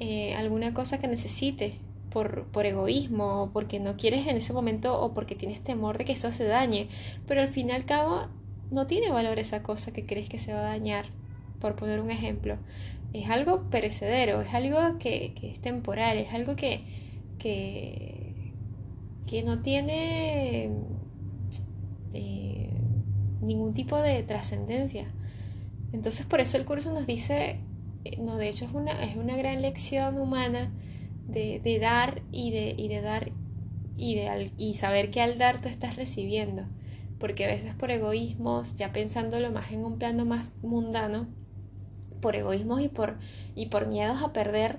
eh, 0.00 0.34
alguna 0.34 0.74
cosa 0.74 0.98
que 0.98 1.08
necesite 1.08 1.78
por, 2.10 2.44
por 2.46 2.66
egoísmo, 2.66 3.42
o 3.42 3.50
porque 3.50 3.78
no 3.78 3.96
quieres 3.96 4.26
en 4.26 4.36
ese 4.36 4.52
momento, 4.52 5.00
o 5.00 5.14
porque 5.14 5.34
tienes 5.34 5.60
temor 5.60 5.98
de 5.98 6.04
que 6.04 6.12
eso 6.12 6.32
se 6.32 6.44
dañe. 6.44 6.88
Pero 7.26 7.42
al 7.42 7.48
fin 7.48 7.68
y 7.68 7.72
al 7.72 7.84
cabo, 7.84 8.26
no 8.70 8.86
tiene 8.86 9.10
valor 9.10 9.38
esa 9.38 9.62
cosa 9.62 9.92
que 9.92 10.06
crees 10.06 10.28
que 10.28 10.38
se 10.38 10.52
va 10.52 10.60
a 10.60 10.70
dañar. 10.70 11.06
por 11.60 11.76
poner 11.76 12.00
un 12.00 12.10
ejemplo, 12.10 12.56
es 13.12 13.28
algo 13.28 13.64
perecedero, 13.70 14.40
es 14.40 14.54
algo 14.54 14.98
que, 14.98 15.34
es 15.42 15.60
temporal, 15.60 16.16
es 16.16 16.32
algo 16.32 16.56
que, 16.56 16.84
que, 17.40 18.52
que 19.26 19.42
no 19.42 19.62
tiene 19.62 20.70
eh, 22.14 22.70
ningún 23.40 23.74
tipo 23.74 23.96
de 23.96 24.22
trascendencia. 24.22 25.12
Entonces 25.92 26.26
por 26.26 26.40
eso 26.40 26.56
el 26.56 26.64
curso 26.64 26.92
nos 26.92 27.06
dice, 27.06 27.58
eh, 28.04 28.16
no, 28.18 28.36
de 28.36 28.48
hecho 28.48 28.64
es 28.64 28.72
una, 28.72 29.02
es 29.04 29.16
una 29.16 29.36
gran 29.36 29.60
lección 29.60 30.20
humana 30.20 30.70
de, 31.26 31.60
de 31.64 31.78
dar 31.80 32.22
y 32.30 32.52
de, 32.52 32.74
y 32.76 32.86
de 32.86 33.00
dar 33.00 33.32
y, 33.96 34.14
de, 34.14 34.52
y 34.56 34.74
saber 34.74 35.10
que 35.10 35.20
al 35.20 35.38
dar 35.38 35.60
tú 35.60 35.68
estás 35.68 35.96
recibiendo. 35.96 36.64
Porque 37.18 37.44
a 37.44 37.48
veces 37.48 37.74
por 37.74 37.90
egoísmos, 37.90 38.76
ya 38.76 38.92
pensándolo 38.92 39.50
más 39.50 39.72
en 39.72 39.84
un 39.84 39.98
plano 39.98 40.24
más 40.24 40.48
mundano, 40.62 41.28
por 42.20 42.36
egoísmos 42.36 42.80
y 42.80 42.88
por, 42.88 43.18
y 43.54 43.66
por 43.66 43.86
miedos 43.88 44.22
a 44.22 44.32
perder, 44.32 44.78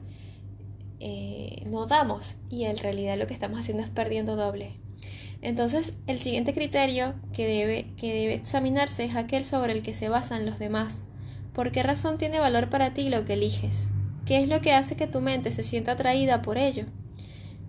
eh, 1.01 1.63
no 1.65 1.87
damos. 1.87 2.35
Y 2.49 2.65
en 2.65 2.77
realidad 2.77 3.17
lo 3.17 3.27
que 3.27 3.33
estamos 3.33 3.59
haciendo 3.59 3.83
es 3.83 3.89
perdiendo 3.89 4.35
doble. 4.35 4.77
Entonces, 5.41 5.97
el 6.05 6.19
siguiente 6.19 6.53
criterio 6.53 7.15
que 7.33 7.47
debe, 7.47 7.87
que 7.97 8.13
debe 8.13 8.35
examinarse 8.35 9.03
es 9.05 9.15
aquel 9.15 9.43
sobre 9.43 9.73
el 9.73 9.81
que 9.81 9.95
se 9.95 10.07
basan 10.07 10.45
los 10.45 10.59
demás. 10.59 11.03
¿Por 11.53 11.71
qué 11.71 11.81
razón 11.81 12.17
tiene 12.17 12.39
valor 12.39 12.69
para 12.69 12.93
ti 12.93 13.09
lo 13.09 13.25
que 13.25 13.33
eliges? 13.33 13.87
¿Qué 14.25 14.37
es 14.41 14.47
lo 14.47 14.61
que 14.61 14.73
hace 14.73 14.95
que 14.95 15.07
tu 15.07 15.19
mente 15.19 15.51
se 15.51 15.63
sienta 15.63 15.93
atraída 15.93 16.43
por 16.43 16.59
ello? 16.59 16.85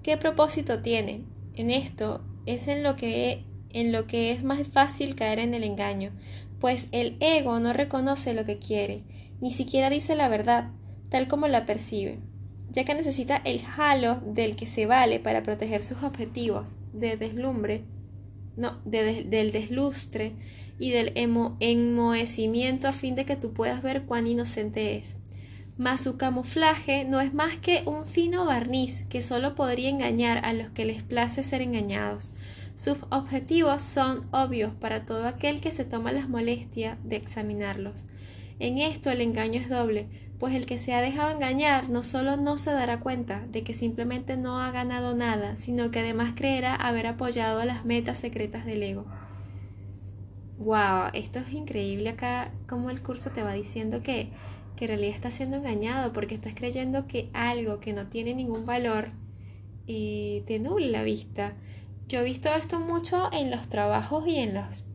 ¿Qué 0.03 0.19
propósito 0.19 0.83
tiene? 0.83 1.25
En 1.55 1.71
esto 1.71 2.21
es 2.45 2.69
en 2.69 2.83
lo 2.83 2.97
que 2.97 3.45
en 3.71 3.91
lo 3.91 4.07
que 4.07 4.33
es 4.33 4.45
más 4.45 4.69
fácil 4.69 5.15
caer 5.15 5.39
en 5.39 5.55
el 5.55 5.65
engaño, 5.65 6.12
pues 6.61 6.89
el 6.93 7.17
ego 7.21 7.59
no 7.59 7.73
reconoce 7.73 8.35
lo 8.35 8.45
que 8.45 8.59
quiere, 8.59 9.03
ni 9.41 9.51
siquiera 9.51 9.89
dice 9.89 10.15
la 10.15 10.29
verdad, 10.29 10.71
tal 11.09 11.27
como 11.27 11.49
la 11.49 11.65
percibe, 11.65 12.21
ya 12.73 12.85
que 12.85 12.95
necesita 12.95 13.37
el 13.45 13.61
halo 13.76 14.21
del 14.25 14.57
que 14.57 14.67
se 14.67 14.87
vale 14.87 15.21
para 15.21 15.43
proteger 15.43 15.85
sus 15.85 16.02
objetivos 16.02 16.75
de 16.93 17.17
deslumbre, 17.17 17.85
no, 18.57 18.81
del 18.85 19.52
deslustre 19.52 20.33
y 20.79 20.91
del 20.91 21.12
enmohecimiento 21.14 22.88
a 22.88 22.93
fin 22.93 23.14
de 23.14 23.25
que 23.25 23.37
tú 23.37 23.52
puedas 23.52 23.83
ver 23.83 24.05
cuán 24.05 24.26
inocente 24.26 24.97
es. 24.97 25.17
Mas 25.76 26.02
su 26.02 26.17
camuflaje 26.17 27.05
no 27.05 27.21
es 27.21 27.35
más 27.35 27.57
que 27.59 27.83
un 27.87 28.05
fino 28.05 28.45
barniz 28.45 29.07
que 29.09 29.23
solo 29.23 29.55
podría 29.55 29.88
engañar 29.88 30.45
a 30.45 30.52
los 30.52 30.71
que 30.71 30.85
les 30.85 31.02
place 31.02 31.43
ser 31.43 31.62
engañados. 31.62 32.33
Sus 32.75 32.99
objetivos 33.11 33.83
son 33.83 34.26
obvios 34.33 34.73
para 34.75 35.05
todo 35.05 35.26
aquel 35.26 35.61
que 35.61 35.73
se 35.73 35.85
toma 35.85 36.12
la 36.12 36.26
molestia 36.26 36.99
de 37.05 37.17
examinarlos. 37.17 38.05
En 38.59 38.79
esto 38.79 39.11
el 39.11 39.21
engaño 39.21 39.61
es 39.61 39.69
doble, 39.69 40.07
pues 40.43 40.57
el 40.57 40.67
que 40.67 40.77
se 40.77 40.93
ha 40.93 41.01
dejado 41.01 41.31
engañar 41.31 41.89
no 41.89 42.03
solo 42.03 42.37
no 42.37 42.59
se 42.59 42.73
dará 42.73 42.99
cuenta 42.99 43.47
de 43.53 43.63
que 43.63 43.75
simplemente 43.75 44.37
no 44.37 44.59
ha 44.59 44.73
ganado 44.73 45.15
nada, 45.15 45.57
sino 45.57 45.93
que 45.93 46.01
además 46.01 46.33
creerá 46.35 46.75
haber 46.75 47.07
apoyado 47.07 47.65
las 47.65 47.85
metas 47.85 48.19
secretas 48.19 48.67
del 48.67 48.83
ego. 48.83 49.07
Wow, 50.59 51.11
esto 51.13 51.39
es 51.39 51.53
increíble 51.53 52.09
acá 52.09 52.51
como 52.69 52.91
el 52.91 53.05
curso 53.05 53.31
te 53.31 53.45
va 53.45 53.53
diciendo 53.53 54.03
que, 54.03 54.31
que 54.75 54.87
en 54.87 54.89
realidad 54.89 55.15
estás 55.15 55.35
siendo 55.35 55.59
engañado 55.59 56.13
porque 56.13 56.35
estás 56.35 56.55
creyendo 56.57 57.07
que 57.07 57.31
algo 57.35 57.79
que 57.79 57.93
no 57.93 58.09
tiene 58.09 58.35
ningún 58.35 58.67
valor 58.67 59.11
eh, 59.87 60.43
te 60.49 60.59
nubla 60.59 60.89
la 60.89 61.03
vista. 61.05 61.53
Yo 62.09 62.19
he 62.19 62.25
visto 62.25 62.49
esto 62.53 62.81
mucho 62.81 63.31
en 63.33 63.53
los 63.53 63.69
trabajos 63.69 64.27
y 64.27 64.39
en 64.39 64.55
los 64.55 64.87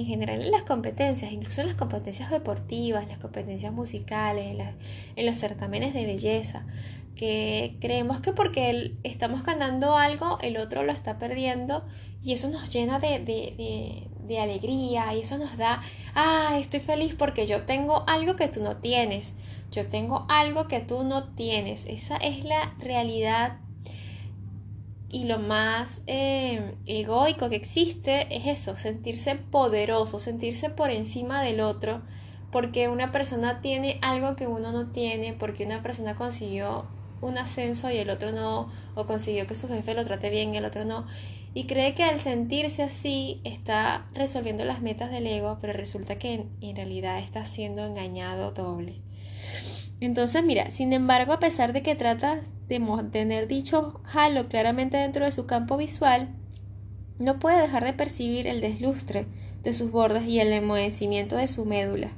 en 0.00 0.06
general 0.06 0.42
en 0.42 0.50
las 0.50 0.62
competencias, 0.62 1.32
incluso 1.32 1.60
en 1.60 1.68
las 1.68 1.76
competencias 1.76 2.30
deportivas, 2.30 3.06
las 3.08 3.18
competencias 3.18 3.72
musicales, 3.72 4.56
en, 5.16 5.26
los 5.26 5.36
certámenes 5.36 5.94
de 5.94 6.06
belleza, 6.06 6.66
que 7.16 7.76
creemos 7.80 8.20
que 8.20 8.32
porque 8.32 8.94
estamos 9.04 9.44
ganando 9.44 9.96
algo, 9.96 10.38
el 10.42 10.56
otro 10.56 10.82
lo 10.82 10.92
está 10.92 11.18
perdiendo 11.18 11.84
y 12.22 12.32
eso 12.32 12.48
nos 12.48 12.70
llena 12.70 12.98
de, 12.98 13.18
de, 13.20 14.08
de, 14.26 14.40
alegría 14.40 15.14
y 15.14 15.20
eso 15.20 15.38
nos 15.38 15.56
da, 15.56 15.82
ah, 16.14 16.56
estoy 16.58 16.80
feliz 16.80 17.14
porque 17.14 17.46
yo 17.46 17.62
tengo 17.62 18.04
algo 18.08 18.36
que 18.36 18.48
tú 18.48 18.62
no 18.62 18.78
tienes, 18.78 19.34
yo 19.70 19.86
tengo 19.86 20.26
algo 20.28 20.66
que 20.68 20.80
tú 20.80 21.04
no 21.04 21.34
tienes, 21.34 21.86
esa 21.86 22.16
es 22.16 22.44
la 22.44 22.74
realidad 22.78 23.58
y 25.14 25.26
lo 25.26 25.38
más 25.38 26.00
eh, 26.08 26.74
egoico 26.86 27.48
que 27.48 27.54
existe 27.54 28.26
es 28.36 28.48
eso, 28.48 28.76
sentirse 28.76 29.36
poderoso, 29.36 30.18
sentirse 30.18 30.70
por 30.70 30.90
encima 30.90 31.40
del 31.40 31.60
otro, 31.60 32.02
porque 32.50 32.88
una 32.88 33.12
persona 33.12 33.60
tiene 33.60 34.00
algo 34.02 34.34
que 34.34 34.48
uno 34.48 34.72
no 34.72 34.90
tiene, 34.90 35.32
porque 35.32 35.66
una 35.66 35.84
persona 35.84 36.16
consiguió 36.16 36.86
un 37.20 37.38
ascenso 37.38 37.92
y 37.92 37.98
el 37.98 38.10
otro 38.10 38.32
no, 38.32 38.72
o 38.96 39.06
consiguió 39.06 39.46
que 39.46 39.54
su 39.54 39.68
jefe 39.68 39.94
lo 39.94 40.04
trate 40.04 40.30
bien 40.30 40.52
y 40.52 40.56
el 40.56 40.64
otro 40.64 40.84
no, 40.84 41.06
y 41.54 41.68
cree 41.68 41.94
que 41.94 42.02
al 42.02 42.18
sentirse 42.18 42.82
así 42.82 43.40
está 43.44 44.06
resolviendo 44.14 44.64
las 44.64 44.82
metas 44.82 45.12
del 45.12 45.28
ego, 45.28 45.58
pero 45.60 45.74
resulta 45.74 46.18
que 46.18 46.44
en 46.60 46.74
realidad 46.74 47.20
está 47.20 47.44
siendo 47.44 47.86
engañado 47.86 48.50
doble. 48.50 48.96
Entonces, 50.04 50.44
mira, 50.44 50.70
sin 50.70 50.92
embargo, 50.92 51.32
a 51.32 51.40
pesar 51.40 51.72
de 51.72 51.82
que 51.82 51.94
trata 51.94 52.42
de 52.68 52.80
tener 53.10 53.48
dicho 53.48 54.00
halo 54.12 54.48
claramente 54.48 54.98
dentro 54.98 55.24
de 55.24 55.32
su 55.32 55.46
campo 55.46 55.76
visual, 55.76 56.28
no 57.18 57.38
puede 57.38 57.62
dejar 57.62 57.84
de 57.84 57.94
percibir 57.94 58.46
el 58.46 58.60
deslustre 58.60 59.26
de 59.62 59.72
sus 59.72 59.90
bordes 59.90 60.24
y 60.28 60.40
el 60.40 60.52
enmohecimiento 60.52 61.36
de 61.36 61.46
su 61.46 61.64
médula. 61.64 62.10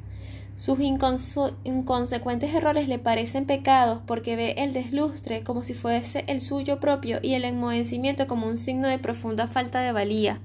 Sus 0.57 0.81
inconsecuentes 0.81 2.55
errores 2.55 2.89
le 2.89 2.99
parecen 2.99 3.45
pecados 3.45 4.03
porque 4.07 4.35
ve 4.35 4.55
el 4.57 4.73
deslustre 4.73 5.45
como 5.45 5.63
si 5.63 5.75
fuese 5.75 6.25
el 6.27 6.41
suyo 6.41 6.81
propio 6.81 7.21
y 7.23 7.35
el 7.35 7.45
enmohecimiento 7.45 8.27
como 8.27 8.49
un 8.49 8.57
signo 8.57 8.89
de 8.89 8.99
profunda 8.99 9.47
falta 9.47 9.81
de 9.81 9.93
valía. 9.93 10.41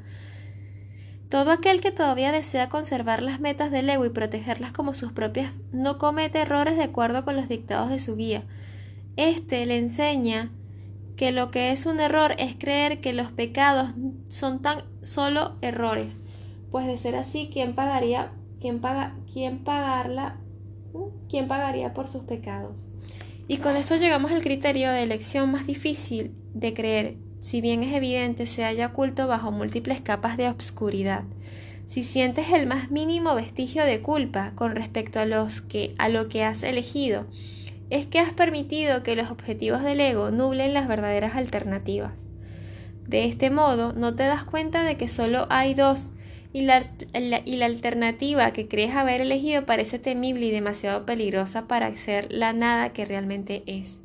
Todo 1.31 1.51
aquel 1.51 1.79
que 1.79 1.93
todavía 1.93 2.33
desea 2.33 2.67
conservar 2.67 3.23
las 3.23 3.39
metas 3.39 3.71
del 3.71 3.89
ego 3.89 4.05
y 4.05 4.09
protegerlas 4.09 4.73
como 4.73 4.93
sus 4.93 5.13
propias 5.13 5.61
no 5.71 5.97
comete 5.97 6.41
errores 6.41 6.75
de 6.75 6.83
acuerdo 6.83 7.23
con 7.23 7.37
los 7.37 7.47
dictados 7.47 7.89
de 7.89 8.01
su 8.01 8.17
guía. 8.17 8.43
Este 9.15 9.65
le 9.65 9.77
enseña 9.77 10.51
que 11.15 11.31
lo 11.31 11.49
que 11.49 11.71
es 11.71 11.85
un 11.85 12.01
error 12.01 12.35
es 12.37 12.55
creer 12.55 12.99
que 12.99 13.13
los 13.13 13.31
pecados 13.31 13.91
son 14.27 14.61
tan 14.61 14.79
solo 15.03 15.55
errores. 15.61 16.17
Pues 16.69 16.85
de 16.85 16.97
ser 16.97 17.15
así, 17.15 17.49
¿quién 17.53 17.75
pagaría, 17.75 18.33
quién 18.59 18.81
paga, 18.81 19.15
quién 19.31 19.63
¿Mm? 19.63 21.29
quién 21.29 21.47
pagaría 21.47 21.93
por 21.93 22.09
sus 22.09 22.23
pecados? 22.23 22.85
Y 23.47 23.57
con 23.57 23.77
esto 23.77 23.95
llegamos 23.95 24.33
al 24.33 24.41
criterio 24.41 24.91
de 24.91 25.03
elección 25.03 25.49
más 25.49 25.65
difícil 25.65 26.35
de 26.53 26.73
creer, 26.73 27.15
si 27.41 27.59
bien 27.59 27.81
es 27.81 27.93
evidente, 27.93 28.45
se 28.45 28.63
halla 28.63 28.87
oculto 28.87 29.27
bajo 29.27 29.51
múltiples 29.51 29.99
capas 29.99 30.37
de 30.37 30.47
obscuridad. 30.47 31.23
Si 31.87 32.03
sientes 32.03 32.51
el 32.51 32.67
más 32.67 32.91
mínimo 32.91 33.35
vestigio 33.35 33.83
de 33.83 34.01
culpa 34.01 34.53
con 34.55 34.75
respecto 34.75 35.19
a, 35.19 35.25
los 35.25 35.59
que, 35.59 35.95
lo 36.09 36.29
que 36.29 36.43
has 36.43 36.61
elegido, 36.61 37.25
es 37.89 38.05
que 38.05 38.19
has 38.19 38.31
permitido 38.31 39.01
que 39.03 39.15
los 39.15 39.31
objetivos 39.31 39.81
del 39.81 39.99
ego 39.99 40.29
nublen 40.29 40.73
las 40.73 40.87
verdaderas 40.87 41.35
alternativas. 41.35 42.13
De 43.07 43.25
este 43.25 43.49
modo, 43.49 43.91
no 43.91 44.15
te 44.15 44.23
das 44.23 44.45
cuenta 44.45 44.83
de 44.83 44.95
que 44.95 45.07
solo 45.07 45.47
hay 45.49 45.73
dos 45.73 46.13
y 46.53 46.61
la, 46.61 46.85
alternativa 47.65 48.51
que 48.51 48.67
crees 48.67 48.95
haber 48.95 49.21
elegido 49.21 49.65
parece 49.65 49.99
temible 49.99 50.45
y 50.45 50.51
demasiado 50.51 51.05
peligrosa 51.07 51.67
para 51.67 51.91
ser 51.95 52.31
la 52.31 52.53
nada 52.53 52.93
que 52.93 53.03
realmente 53.03 53.63
es. 53.65 54.00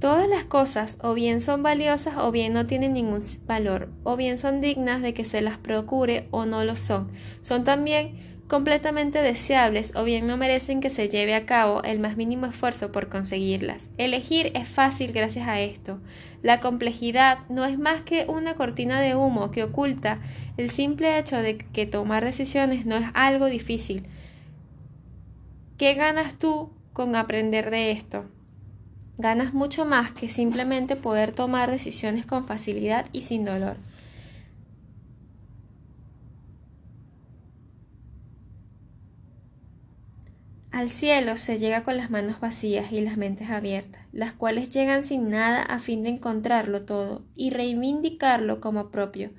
Todas 0.00 0.28
las 0.28 0.44
cosas 0.44 0.98
o 1.02 1.14
bien 1.14 1.40
son 1.40 1.62
valiosas 1.62 2.16
o 2.18 2.30
bien 2.30 2.52
no 2.52 2.66
tienen 2.66 2.92
ningún 2.92 3.20
valor, 3.46 3.88
o 4.02 4.16
bien 4.16 4.38
son 4.38 4.60
dignas 4.60 5.00
de 5.00 5.14
que 5.14 5.24
se 5.24 5.40
las 5.40 5.56
procure 5.56 6.28
o 6.30 6.44
no 6.44 6.64
lo 6.64 6.76
son. 6.76 7.10
Son 7.40 7.64
también 7.64 8.34
completamente 8.48 9.22
deseables 9.22 9.96
o 9.96 10.04
bien 10.04 10.26
no 10.26 10.36
merecen 10.36 10.80
que 10.80 10.90
se 10.90 11.08
lleve 11.08 11.34
a 11.34 11.46
cabo 11.46 11.82
el 11.82 11.98
más 11.98 12.16
mínimo 12.16 12.46
esfuerzo 12.46 12.92
por 12.92 13.08
conseguirlas. 13.08 13.88
Elegir 13.96 14.52
es 14.54 14.68
fácil 14.68 15.12
gracias 15.12 15.48
a 15.48 15.60
esto. 15.60 16.00
La 16.42 16.60
complejidad 16.60 17.38
no 17.48 17.64
es 17.64 17.78
más 17.78 18.02
que 18.02 18.26
una 18.28 18.54
cortina 18.54 19.00
de 19.00 19.14
humo 19.14 19.50
que 19.50 19.64
oculta 19.64 20.20
el 20.58 20.70
simple 20.70 21.18
hecho 21.18 21.38
de 21.38 21.56
que 21.56 21.86
tomar 21.86 22.24
decisiones 22.24 22.84
no 22.84 22.96
es 22.96 23.06
algo 23.14 23.46
difícil. 23.46 24.06
¿Qué 25.78 25.94
ganas 25.94 26.38
tú 26.38 26.70
con 26.92 27.16
aprender 27.16 27.70
de 27.70 27.92
esto? 27.92 28.26
Ganas 29.18 29.54
mucho 29.54 29.84
más 29.84 30.12
que 30.12 30.28
simplemente 30.28 30.96
poder 30.96 31.32
tomar 31.32 31.70
decisiones 31.70 32.26
con 32.26 32.44
facilidad 32.44 33.06
y 33.12 33.22
sin 33.22 33.44
dolor. 33.44 33.76
Al 40.74 40.90
cielo 40.90 41.36
se 41.36 41.60
llega 41.60 41.84
con 41.84 41.96
las 41.96 42.10
manos 42.10 42.40
vacías 42.40 42.90
y 42.90 43.00
las 43.00 43.16
mentes 43.16 43.48
abiertas, 43.48 44.02
las 44.10 44.32
cuales 44.32 44.70
llegan 44.70 45.04
sin 45.04 45.30
nada 45.30 45.62
a 45.62 45.78
fin 45.78 46.02
de 46.02 46.08
encontrarlo 46.08 46.82
todo 46.82 47.22
y 47.36 47.50
reivindicarlo 47.50 48.60
como 48.60 48.90
propio. 48.90 49.30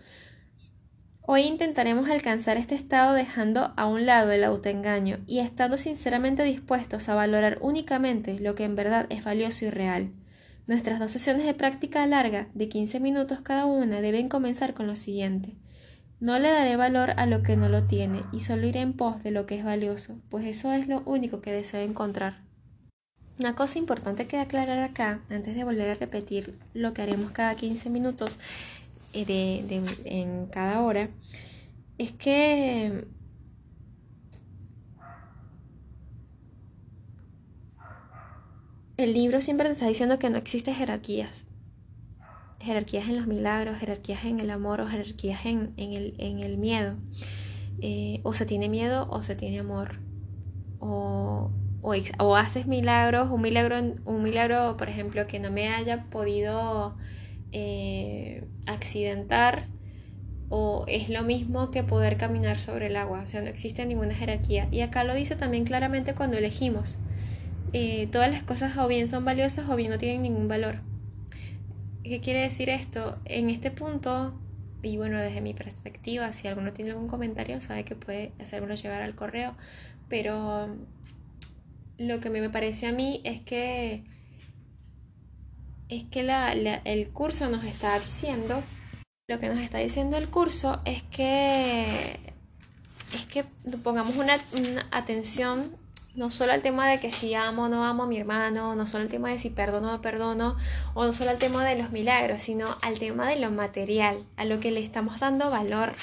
Hoy 1.28 1.42
intentaremos 1.42 2.08
alcanzar 2.08 2.58
este 2.58 2.76
estado 2.76 3.14
dejando 3.14 3.74
a 3.78 3.88
un 3.88 4.06
lado 4.06 4.32
el 4.32 4.44
autoengaño 4.44 5.18
y 5.26 5.40
estando 5.40 5.76
sinceramente 5.76 6.44
dispuestos 6.44 7.10
a 7.10 7.16
valorar 7.16 7.58
únicamente 7.62 8.40
lo 8.40 8.54
que 8.54 8.64
en 8.64 8.76
verdad 8.76 9.08
es 9.10 9.24
valioso 9.24 9.66
y 9.66 9.72
real. 9.72 10.12
Nuestras 10.68 11.00
dos 11.00 11.12
sesiones 11.12 11.48
de 11.48 11.56
práctica 11.56 12.06
larga, 12.06 12.48
de 12.54 12.70
15 12.70 13.00
minutos 13.00 13.42
cada 13.42 13.66
una, 13.66 14.02
deben 14.02 14.30
comenzar 14.30 14.76
con 14.76 14.86
lo 14.86 14.96
siguiente. 14.96 15.56
No 16.20 16.38
le 16.38 16.52
daré 16.52 16.76
valor 16.76 17.14
a 17.18 17.26
lo 17.26 17.42
que 17.42 17.58
no 17.58 17.70
lo 17.70 17.86
tiene 17.86 18.22
y 18.32 18.42
solo 18.42 18.68
iré 18.68 18.82
en 18.82 18.94
pos 18.94 19.24
de 19.24 19.32
lo 19.32 19.48
que 19.48 19.58
es 19.58 19.66
valioso, 19.66 20.20
pues 20.30 20.46
eso 20.46 20.74
es 20.74 20.88
lo 20.88 21.02
único 21.08 21.42
que 21.42 21.52
deseo 21.52 21.82
encontrar. 21.82 22.46
Una 23.40 23.56
cosa 23.56 23.80
importante 23.80 24.28
que 24.28 24.38
aclarar 24.38 24.80
acá, 24.80 25.22
antes 25.30 25.56
de 25.56 25.64
volver 25.64 25.90
a 25.90 25.96
repetir 25.96 26.58
lo 26.76 26.94
que 26.94 27.02
haremos 27.02 27.32
cada 27.32 27.56
15 27.56 27.90
minutos 27.90 28.38
eh, 29.16 29.26
de, 29.26 29.82
en 30.04 30.48
cada 30.48 30.82
hora, 30.82 31.10
es 31.98 32.12
que 32.12 33.06
el 38.98 39.14
libro 39.14 39.42
siempre 39.42 39.68
te 39.68 39.74
está 39.74 39.88
diciendo 39.88 40.20
que 40.20 40.30
no 40.30 40.38
existen 40.38 40.76
jerarquías. 40.76 41.46
Jerarquías 42.60 43.08
en 43.08 43.16
los 43.16 43.28
milagros, 43.28 43.78
jerarquías 43.78 44.26
en 44.26 44.42
el 44.42 44.50
amor 44.50 44.82
o 44.82 44.88
jerarquías 44.88 45.46
en, 45.46 45.74
el, 45.78 46.58
miedo. 46.58 46.96
Eh, 47.82 48.20
o 48.24 48.34
se 48.34 48.46
tiene 48.46 48.68
miedo 48.68 49.08
o 49.10 49.22
se 49.22 49.36
tiene 49.36 49.60
amor. 49.60 50.00
O, 50.80 51.52
o, 51.82 52.36
haces 52.36 52.68
milagros, 52.68 53.32
un 53.32 53.42
milagro, 53.42 53.78
un 54.04 54.24
milagro, 54.24 54.76
por 54.76 54.90
ejemplo, 54.90 55.26
que 55.26 55.40
no 55.40 55.52
me 55.52 55.70
haya 55.70 56.06
podido 56.10 56.98
eh, 57.58 58.44
accidentar, 58.68 59.68
o 60.50 60.84
es 60.90 61.08
lo 61.08 61.24
mismo 61.24 61.72
que 61.72 61.84
poder 61.84 62.18
caminar 62.18 62.60
sobre 62.60 62.88
el 62.88 62.98
agua, 62.98 63.22
o 63.24 63.28
sea, 63.28 63.42
no 63.42 63.48
existe 63.48 63.86
ninguna 63.86 64.14
jerarquía. 64.14 64.68
Y 64.72 64.82
acá 64.82 65.06
lo 65.06 65.16
dice 65.16 65.38
también 65.38 65.64
claramente 65.64 66.16
cuando 66.16 66.38
elegimos. 66.38 66.98
Eh, 67.72 68.10
todas 68.12 68.30
las 68.30 68.44
cosas 68.44 68.78
o 68.78 68.90
bien 68.90 69.08
son 69.08 69.24
valiosas 69.24 69.70
o 69.70 69.76
bien 69.78 69.90
no 69.90 69.98
tienen 69.98 70.22
ningún 70.22 70.50
valor. 70.50 70.82
¿Qué 72.04 72.20
quiere 72.20 72.42
decir 72.42 72.70
esto? 72.70 73.18
En 73.24 73.50
este 73.50 73.72
punto, 73.72 74.38
y 74.84 74.98
bueno, 74.98 75.18
desde 75.18 75.40
mi 75.40 75.54
perspectiva, 75.54 76.34
si 76.34 76.50
alguno 76.50 76.74
tiene 76.74 76.92
algún 76.92 77.08
comentario, 77.08 77.62
sabe 77.62 77.86
que 77.86 77.96
puede 77.96 78.34
hacérmelo 78.38 78.76
llevar 78.76 79.02
al 79.02 79.16
correo, 79.16 79.56
pero 80.10 80.76
lo 81.98 82.20
que 82.20 82.30
me 82.30 82.50
parece 82.50 82.88
a 82.88 82.92
mí 82.92 83.22
es 83.24 83.40
que 83.40 84.04
es 85.90 86.04
que 86.06 86.24
la, 86.24 86.52
el 86.54 87.10
curso 87.10 87.50
nos 87.50 87.64
está 87.64 88.00
diciendo 88.00 88.64
lo 89.28 89.40
que 89.40 89.50
nos 89.50 89.64
está 89.64 89.80
diciendo 89.80 90.18
el 90.18 90.30
curso 90.30 90.82
es 90.86 91.02
que 91.04 92.20
es 93.14 93.26
que 93.26 93.44
pongamos 93.84 94.16
una, 94.16 94.38
atención 94.92 95.76
no 96.14 96.32
solo 96.32 96.54
al 96.54 96.62
tema 96.62 96.88
de 96.88 97.00
que 97.00 97.12
si 97.12 97.34
amo 97.34 97.64
o 97.64 97.68
no 97.68 97.84
amo 97.84 98.04
a 98.04 98.08
mi 98.08 98.18
hermano, 98.18 98.76
no 98.76 98.88
solo 98.88 99.04
al 99.04 99.10
tema 99.10 99.30
de 99.30 99.38
si 99.38 99.50
perdono 99.50 99.90
o 99.90 99.92
no 99.94 100.02
perdono, 100.02 100.56
o 100.94 101.06
no 101.06 101.12
solo 101.12 101.32
al 101.32 101.40
tema 101.40 101.66
de 101.66 101.76
los 101.76 101.92
milagros, 101.92 102.42
sino 102.42 102.68
al 102.82 103.00
tema 103.00 103.28
de 103.28 103.38
lo 103.38 103.52
material, 103.52 104.24
a 104.38 104.46
lo 104.46 104.60
que 104.60 104.72
le 104.72 104.84
estamos 104.84 105.20
dando 105.20 105.50
valor 105.50 105.94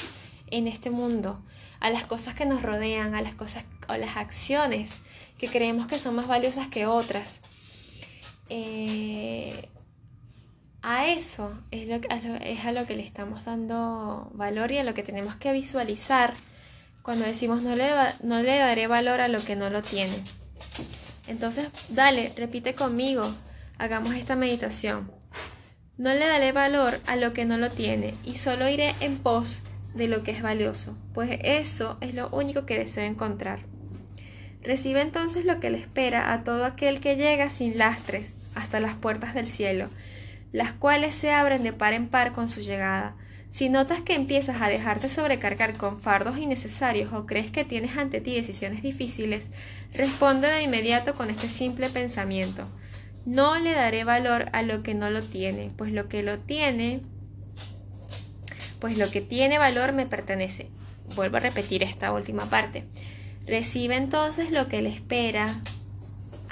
en 0.49 0.69
este 0.69 0.91
mundo, 0.91 1.41
a 1.81 1.91
las 1.91 2.05
cosas 2.05 2.35
que 2.35 2.45
nos 2.45 2.61
rodean, 2.61 3.15
a 3.15 3.23
las 3.23 3.35
cosas 3.35 3.65
o 3.89 3.95
las 3.95 4.17
acciones 4.17 5.03
que 5.39 5.49
creemos 5.49 5.87
que 5.87 5.99
son 5.99 6.15
más 6.15 6.29
valiosas 6.29 6.69
que 6.69 6.87
otras. 6.87 7.41
Eh, 8.49 9.69
a 10.83 11.07
eso 11.07 11.53
es, 11.71 11.89
lo, 11.89 11.97
es 12.41 12.65
a 12.65 12.73
lo 12.73 12.87
que 12.87 12.97
le 12.97 13.05
estamos 13.05 13.45
dando 13.45 14.31
valor 14.35 14.73
y 14.73 14.79
a 14.79 14.85
lo 14.85 14.95
que 14.95 15.05
tenemos 15.05 15.37
que 15.37 15.53
visualizar 15.53 16.35
cuando 17.03 17.25
decimos 17.25 17.63
no 17.63 17.77
le, 17.77 17.91
no 18.23 18.43
le 18.43 18.59
daré 18.59 18.87
valor 18.87 19.21
a 19.21 19.29
lo 19.29 19.41
que 19.41 19.57
no 19.57 19.71
lo 19.71 19.83
tiene. 19.83 20.15
Entonces, 21.29 21.69
dale, 21.91 22.33
repite 22.37 22.75
conmigo, 22.75 23.23
hagamos 23.79 24.15
esta 24.15 24.37
meditación. 24.37 25.11
No 25.99 26.13
le 26.15 26.27
daré 26.27 26.53
valor 26.53 26.93
a 27.07 27.17
lo 27.17 27.33
que 27.33 27.45
no 27.45 27.59
lo 27.59 27.71
tiene 27.71 28.15
y 28.25 28.37
solo 28.37 28.69
iré 28.69 28.95
en 29.01 29.19
pos 29.19 29.63
de 29.95 30.09
lo 30.09 30.23
que 30.23 30.31
es 30.31 30.43
valioso, 30.43 30.97
pues 31.13 31.39
eso 31.43 31.99
es 32.01 32.15
lo 32.15 32.29
único 32.31 32.65
que 32.65 32.79
deseo 32.79 33.05
encontrar. 33.05 33.61
Recibe 34.63 35.01
entonces 35.01 35.45
lo 35.45 35.61
que 35.61 35.71
le 35.71 35.79
espera 35.79 36.33
a 36.33 36.45
todo 36.45 36.65
aquel 36.65 37.01
que 37.01 37.17
llega 37.17 37.51
sin 37.51 37.79
lastres 37.79 38.37
hasta 38.55 38.81
las 38.81 38.95
puertas 38.97 39.35
del 39.35 39.47
cielo, 39.47 39.91
las 40.53 40.73
cuales 40.73 41.15
se 41.15 41.33
abren 41.33 41.63
de 41.63 41.73
par 41.73 41.93
en 41.93 42.09
par 42.09 42.33
con 42.33 42.49
su 42.49 42.61
llegada. 42.61 43.15
Si 43.51 43.69
notas 43.69 44.01
que 44.01 44.15
empiezas 44.15 44.63
a 44.63 44.69
dejarte 44.69 45.11
sobrecargar 45.11 45.77
con 45.77 46.01
fardos 46.01 46.39
innecesarios 46.39 47.13
o 47.13 47.27
crees 47.27 47.51
que 47.51 47.65
tienes 47.65 47.99
ante 47.99 48.23
ti 48.23 48.35
decisiones 48.35 48.83
difíciles, 48.83 49.51
responde 49.93 50.49
de 50.49 50.63
inmediato 50.63 51.15
con 51.15 51.29
este 51.29 51.49
simple 51.49 51.91
pensamiento. 51.91 52.67
No 53.27 53.59
le 53.59 53.73
daré 53.73 54.05
valor 54.05 54.47
a 54.53 54.63
lo 54.63 54.83
que 54.83 54.95
no 54.95 55.11
lo 55.11 55.23
tiene, 55.23 55.71
pues 55.77 55.93
lo 55.93 56.09
que 56.09 56.23
lo 56.23 56.39
tiene, 56.39 57.03
pues 58.81 58.99
lo 58.99 59.11
que 59.11 59.21
tiene 59.21 59.59
valor 59.59 59.93
me 59.93 60.07
pertenece. 60.07 60.69
Vuelvo 61.15 61.37
a 61.37 61.41
repetir 61.41 61.83
esta 61.83 62.13
última 62.13 62.47
parte. 62.47 62.85
Recibe 63.47 63.97
entonces 63.97 64.51
lo 64.51 64.67
que 64.67 64.83
le 64.83 64.89
espera 64.89 65.47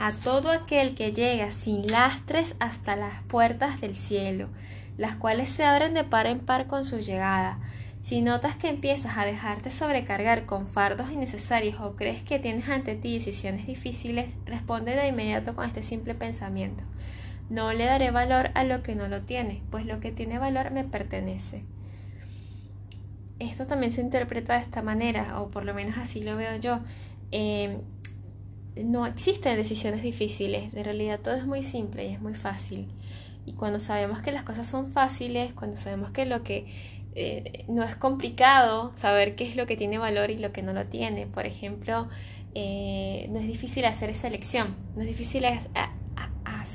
a 0.01 0.13
todo 0.13 0.51
aquel 0.51 0.95
que 0.95 1.13
llega 1.13 1.51
sin 1.51 1.87
lastres 1.87 2.57
hasta 2.59 2.97
las 2.97 3.23
puertas 3.25 3.81
del 3.81 3.95
cielo, 3.95 4.49
las 4.97 5.15
cuales 5.15 5.49
se 5.49 5.65
abren 5.65 5.95
de 5.95 6.05
par 6.05 6.27
en 6.27 6.41
par 6.41 6.67
con 6.67 6.85
su 6.85 6.99
llegada. 6.99 7.59
Si 8.01 8.23
notas 8.23 8.57
que 8.57 8.71
empiezas 8.71 9.19
a 9.19 9.27
dejarte 9.27 9.71
sobrecargar 9.71 10.47
con 10.47 10.67
fardos 10.67 11.13
innecesarios 11.13 11.81
o 11.81 11.97
crees 11.97 12.23
que 12.23 12.39
tienes 12.39 12.69
ante 12.69 12.97
ti 12.97 13.13
decisiones 13.13 13.67
difíciles, 13.67 14.35
responde 14.47 14.97
de 14.97 15.09
inmediato 15.09 15.55
con 15.55 15.67
este 15.67 15.83
simple 15.83 16.15
pensamiento. 16.15 16.83
No 17.51 17.73
le 17.75 17.85
daré 17.85 18.11
valor 18.11 18.51
a 18.55 18.65
lo 18.65 18.83
que 18.83 18.95
no 18.95 19.07
lo 19.07 19.23
tiene, 19.23 19.63
pues 19.71 19.85
lo 19.85 20.01
que 20.01 20.13
tiene 20.13 20.39
valor 20.39 20.71
me 20.71 20.85
pertenece 20.85 21.63
esto 23.41 23.67
también 23.67 23.91
se 23.91 24.03
interpreta 24.03 24.55
de 24.55 24.61
esta 24.61 24.83
manera, 24.83 25.41
o 25.41 25.49
por 25.49 25.65
lo 25.65 25.75
menos 25.75 25.99
así 25.99 26.23
lo 26.23 26.37
veo 26.37 26.57
yo. 26.57 26.79
Em, 27.33 27.81
no 28.77 29.07
existen 29.07 29.57
decisiones 29.57 30.03
difíciles, 30.03 30.75
en 30.75 30.85
realidad 30.85 31.21
todo 31.21 31.35
es 31.35 31.47
muy 31.47 31.63
simple 31.63 32.07
y 32.07 32.13
es 32.13 32.21
muy 32.21 32.35
fácil. 32.35 32.87
Y 33.47 33.53
cuando 33.53 33.81
sabemos 33.81 34.21
que 34.21 34.33
las 34.33 34.45
cosas 34.45 34.67
son 34.67 34.93
fáciles, 34.93 35.53
cuando 35.55 35.77
sabemos 35.77 36.11
que 36.11 36.27
lo 36.27 36.43
que 36.43 36.67
eh, 37.15 37.65
no 37.69 37.83
es 37.83 37.97
complicado 37.97 38.93
saber 38.97 39.35
qué 39.35 39.49
es 39.49 39.57
lo 39.57 39.67
que 39.67 39.77
tiene 39.77 39.99
valor 39.99 40.31
y 40.31 40.39
lo 40.39 40.53
que 40.53 40.63
no 40.63 40.73
lo 40.73 40.87
tiene, 40.87 41.27
por 41.27 41.47
ejemplo, 41.47 42.09
eh, 42.55 43.29
no 43.31 43.39
es 43.39 43.47
difícil 43.47 43.85
hacer 43.85 44.11
esa 44.11 44.29
elección, 44.29 44.77
no 44.95 45.03
es 45.03 45.09
difícil 45.09 45.45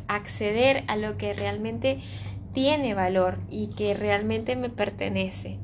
acceder 0.08 0.84
a 0.88 0.98
lo 0.98 1.18
que 1.18 1.34
realmente 1.34 2.00
tiene 2.54 2.94
valor 2.94 3.40
y 3.50 3.68
que 3.68 3.94
realmente 3.94 4.56
me 4.56 4.70
pertenece. 4.70 5.60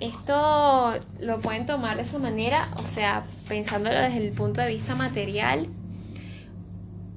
Esto 0.00 0.92
lo 1.20 1.40
pueden 1.40 1.64
tomar 1.64 1.96
de 1.96 2.02
esa 2.02 2.18
manera, 2.18 2.68
o 2.76 2.82
sea, 2.82 3.24
pensándolo 3.48 3.98
desde 3.98 4.26
el 4.26 4.32
punto 4.32 4.60
de 4.60 4.68
vista 4.68 4.94
material, 4.94 5.68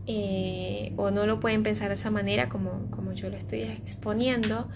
eh, 0.07 0.93
o 0.95 1.11
no 1.11 1.25
lo 1.25 1.39
pueden 1.39 1.61
pensar 1.61 1.89
de 1.89 1.95
esa 1.95 2.09
manera 2.09 2.47
como, 2.47 2.89
como 2.89 3.11
yo 3.11 3.29
lo 3.29 3.35
estoy 3.37 3.63
exponiendo, 3.63 4.69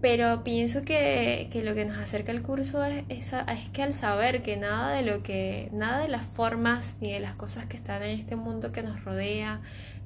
pero 0.00 0.44
pienso 0.44 0.84
que, 0.84 1.48
que, 1.52 1.62
lo 1.62 1.74
que 1.74 1.84
nos 1.84 1.96
acerca 1.96 2.32
el 2.32 2.42
curso 2.42 2.84
es, 2.84 3.04
es, 3.08 3.32
que 3.72 3.82
al 3.82 3.94
saber 3.94 4.42
que 4.42 4.56
nada 4.56 4.92
de 4.92 5.02
lo 5.02 5.22
que, 5.22 5.70
nada 5.72 6.00
de 6.00 6.08
las 6.08 6.26
formas 6.26 6.98
ni 7.00 7.12
de 7.12 7.20
las 7.20 7.34
cosas 7.34 7.66
que 7.66 7.76
están 7.76 8.02
en 8.02 8.18
este 8.18 8.36
mundo 8.36 8.72
que 8.72 8.82
nos 8.82 9.04
rodea, 9.04 9.62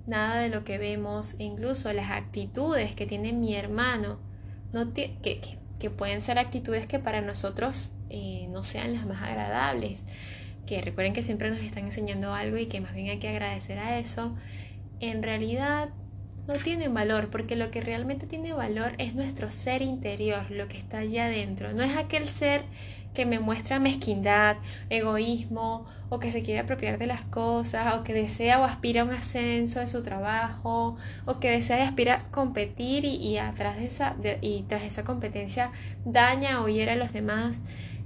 nada 0.06 0.36
de 0.36 0.50
lo 0.50 0.64
que 0.64 0.78
vemos, 0.78 1.34
e 1.38 1.44
incluso 1.44 1.92
las 1.92 2.10
actitudes 2.10 2.94
que 2.94 3.06
tiene 3.06 3.32
mi 3.32 3.56
hermano, 3.56 4.20
no 4.72 4.92
que, 4.92 5.16
que 5.22 5.58
que 5.78 5.90
pueden 5.90 6.20
ser 6.20 6.38
actitudes 6.38 6.86
que 6.86 6.98
para 6.98 7.20
nosotros 7.20 7.90
eh, 8.10 8.46
no 8.50 8.64
sean 8.64 8.94
las 8.94 9.06
más 9.06 9.22
agradables, 9.22 10.04
que 10.66 10.80
recuerden 10.82 11.12
que 11.12 11.22
siempre 11.22 11.50
nos 11.50 11.60
están 11.60 11.84
enseñando 11.84 12.34
algo 12.34 12.56
y 12.58 12.66
que 12.66 12.80
más 12.80 12.94
bien 12.94 13.08
hay 13.08 13.18
que 13.18 13.28
agradecer 13.28 13.78
a 13.78 13.98
eso, 13.98 14.36
en 15.00 15.22
realidad 15.22 15.90
no 16.46 16.54
tienen 16.54 16.94
valor, 16.94 17.28
porque 17.30 17.56
lo 17.56 17.70
que 17.70 17.80
realmente 17.80 18.26
tiene 18.26 18.54
valor 18.54 18.94
es 18.98 19.14
nuestro 19.14 19.50
ser 19.50 19.82
interior, 19.82 20.50
lo 20.50 20.66
que 20.68 20.78
está 20.78 20.98
allá 20.98 21.26
adentro, 21.26 21.72
no 21.72 21.82
es 21.82 21.96
aquel 21.96 22.26
ser 22.26 22.62
que 23.18 23.26
me 23.26 23.40
muestra 23.40 23.80
mezquindad, 23.80 24.58
egoísmo 24.90 25.86
o 26.08 26.20
que 26.20 26.30
se 26.30 26.44
quiere 26.44 26.60
apropiar 26.60 26.98
de 26.98 27.08
las 27.08 27.22
cosas 27.22 27.96
o 27.96 28.04
que 28.04 28.14
desea 28.14 28.60
o 28.60 28.64
aspira 28.64 29.00
a 29.00 29.04
un 29.04 29.10
ascenso 29.10 29.80
en 29.80 29.88
su 29.88 30.04
trabajo 30.04 30.96
o 31.24 31.40
que 31.40 31.50
desea 31.50 31.80
y 31.80 31.82
aspira 31.82 32.14
a 32.14 32.22
competir 32.30 33.04
y, 33.04 33.38
atrás 33.38 33.76
de 33.76 33.86
esa, 33.86 34.14
y 34.40 34.62
tras 34.68 34.84
esa 34.84 35.02
competencia 35.02 35.72
daña 36.04 36.62
o 36.62 36.68
hiera 36.68 36.92
a 36.92 36.94
los 36.94 37.12
demás. 37.12 37.58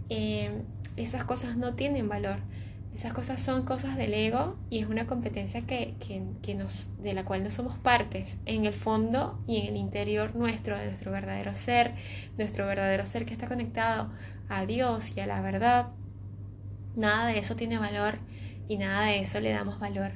Eh, 0.08 0.50
esas 0.96 1.24
cosas 1.24 1.58
no 1.58 1.74
tienen 1.74 2.08
valor. 2.08 2.38
Esas 2.94 3.12
cosas 3.12 3.42
son 3.42 3.66
cosas 3.66 3.98
del 3.98 4.14
ego 4.14 4.56
y 4.70 4.78
es 4.78 4.86
una 4.86 5.06
competencia 5.06 5.66
que, 5.66 5.94
que, 6.40 6.54
nos, 6.54 6.90
de 7.02 7.12
la 7.12 7.26
cual 7.26 7.42
no 7.42 7.50
somos 7.50 7.76
partes 7.76 8.38
en 8.46 8.64
el 8.64 8.72
fondo 8.72 9.38
y 9.46 9.58
en 9.58 9.66
el 9.68 9.76
interior 9.76 10.34
nuestro, 10.36 10.78
de 10.78 10.86
nuestro 10.86 11.12
verdadero 11.12 11.52
ser, 11.52 11.92
nuestro 12.38 12.66
verdadero 12.66 13.04
ser 13.04 13.26
que 13.26 13.34
está 13.34 13.46
conectado 13.46 14.08
a 14.52 14.66
Dios 14.66 15.16
y 15.16 15.20
a 15.20 15.26
la 15.26 15.40
verdad, 15.40 15.88
nada 16.94 17.26
de 17.26 17.38
eso 17.38 17.56
tiene 17.56 17.78
valor 17.78 18.18
y 18.68 18.76
nada 18.76 19.06
de 19.06 19.20
eso 19.20 19.40
le 19.40 19.50
damos 19.50 19.80
valor. 19.80 20.12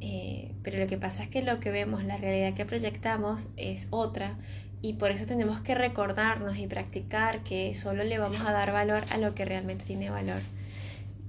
Eh, 0.00 0.54
pero 0.62 0.78
lo 0.78 0.86
que 0.86 0.96
pasa 0.96 1.24
es 1.24 1.28
que 1.28 1.42
lo 1.42 1.58
que 1.58 1.70
vemos, 1.70 2.04
la 2.04 2.16
realidad 2.16 2.54
que 2.54 2.64
proyectamos 2.64 3.48
es 3.56 3.88
otra 3.90 4.36
y 4.80 4.92
por 4.94 5.10
eso 5.10 5.26
tenemos 5.26 5.60
que 5.60 5.74
recordarnos 5.74 6.56
y 6.58 6.68
practicar 6.68 7.42
que 7.42 7.74
solo 7.74 8.04
le 8.04 8.18
vamos 8.18 8.40
a 8.42 8.52
dar 8.52 8.72
valor 8.72 9.02
a 9.10 9.18
lo 9.18 9.34
que 9.34 9.44
realmente 9.44 9.84
tiene 9.84 10.08
valor, 10.08 10.40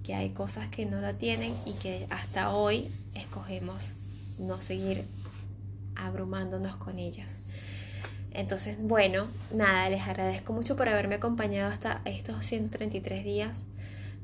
que 0.03 0.13
hay 0.13 0.29
cosas 0.29 0.67
que 0.67 0.85
no 0.85 1.01
lo 1.01 1.15
tienen 1.15 1.51
y 1.65 1.73
que 1.73 2.05
hasta 2.11 2.53
hoy 2.53 2.91
escogemos 3.15 3.93
no 4.37 4.61
seguir 4.61 5.03
abrumándonos 5.95 6.75
con 6.75 6.99
ellas. 6.99 7.37
Entonces, 8.31 8.77
bueno, 8.79 9.27
nada, 9.51 9.89
les 9.89 10.07
agradezco 10.07 10.53
mucho 10.53 10.75
por 10.75 10.87
haberme 10.87 11.15
acompañado 11.15 11.71
hasta 11.71 12.01
estos 12.05 12.45
133 12.45 13.23
días 13.23 13.65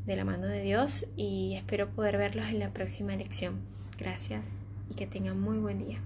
de 0.05 0.15
la 0.15 0.25
mano 0.25 0.47
de 0.47 0.61
Dios 0.61 1.07
y 1.15 1.55
espero 1.55 1.89
poder 1.89 2.17
verlos 2.17 2.47
en 2.47 2.59
la 2.59 2.69
próxima 2.69 3.15
lección. 3.15 3.59
Gracias 3.97 4.45
y 4.89 4.93
que 4.93 5.07
tengan 5.07 5.39
muy 5.39 5.57
buen 5.57 5.85
día. 5.85 5.99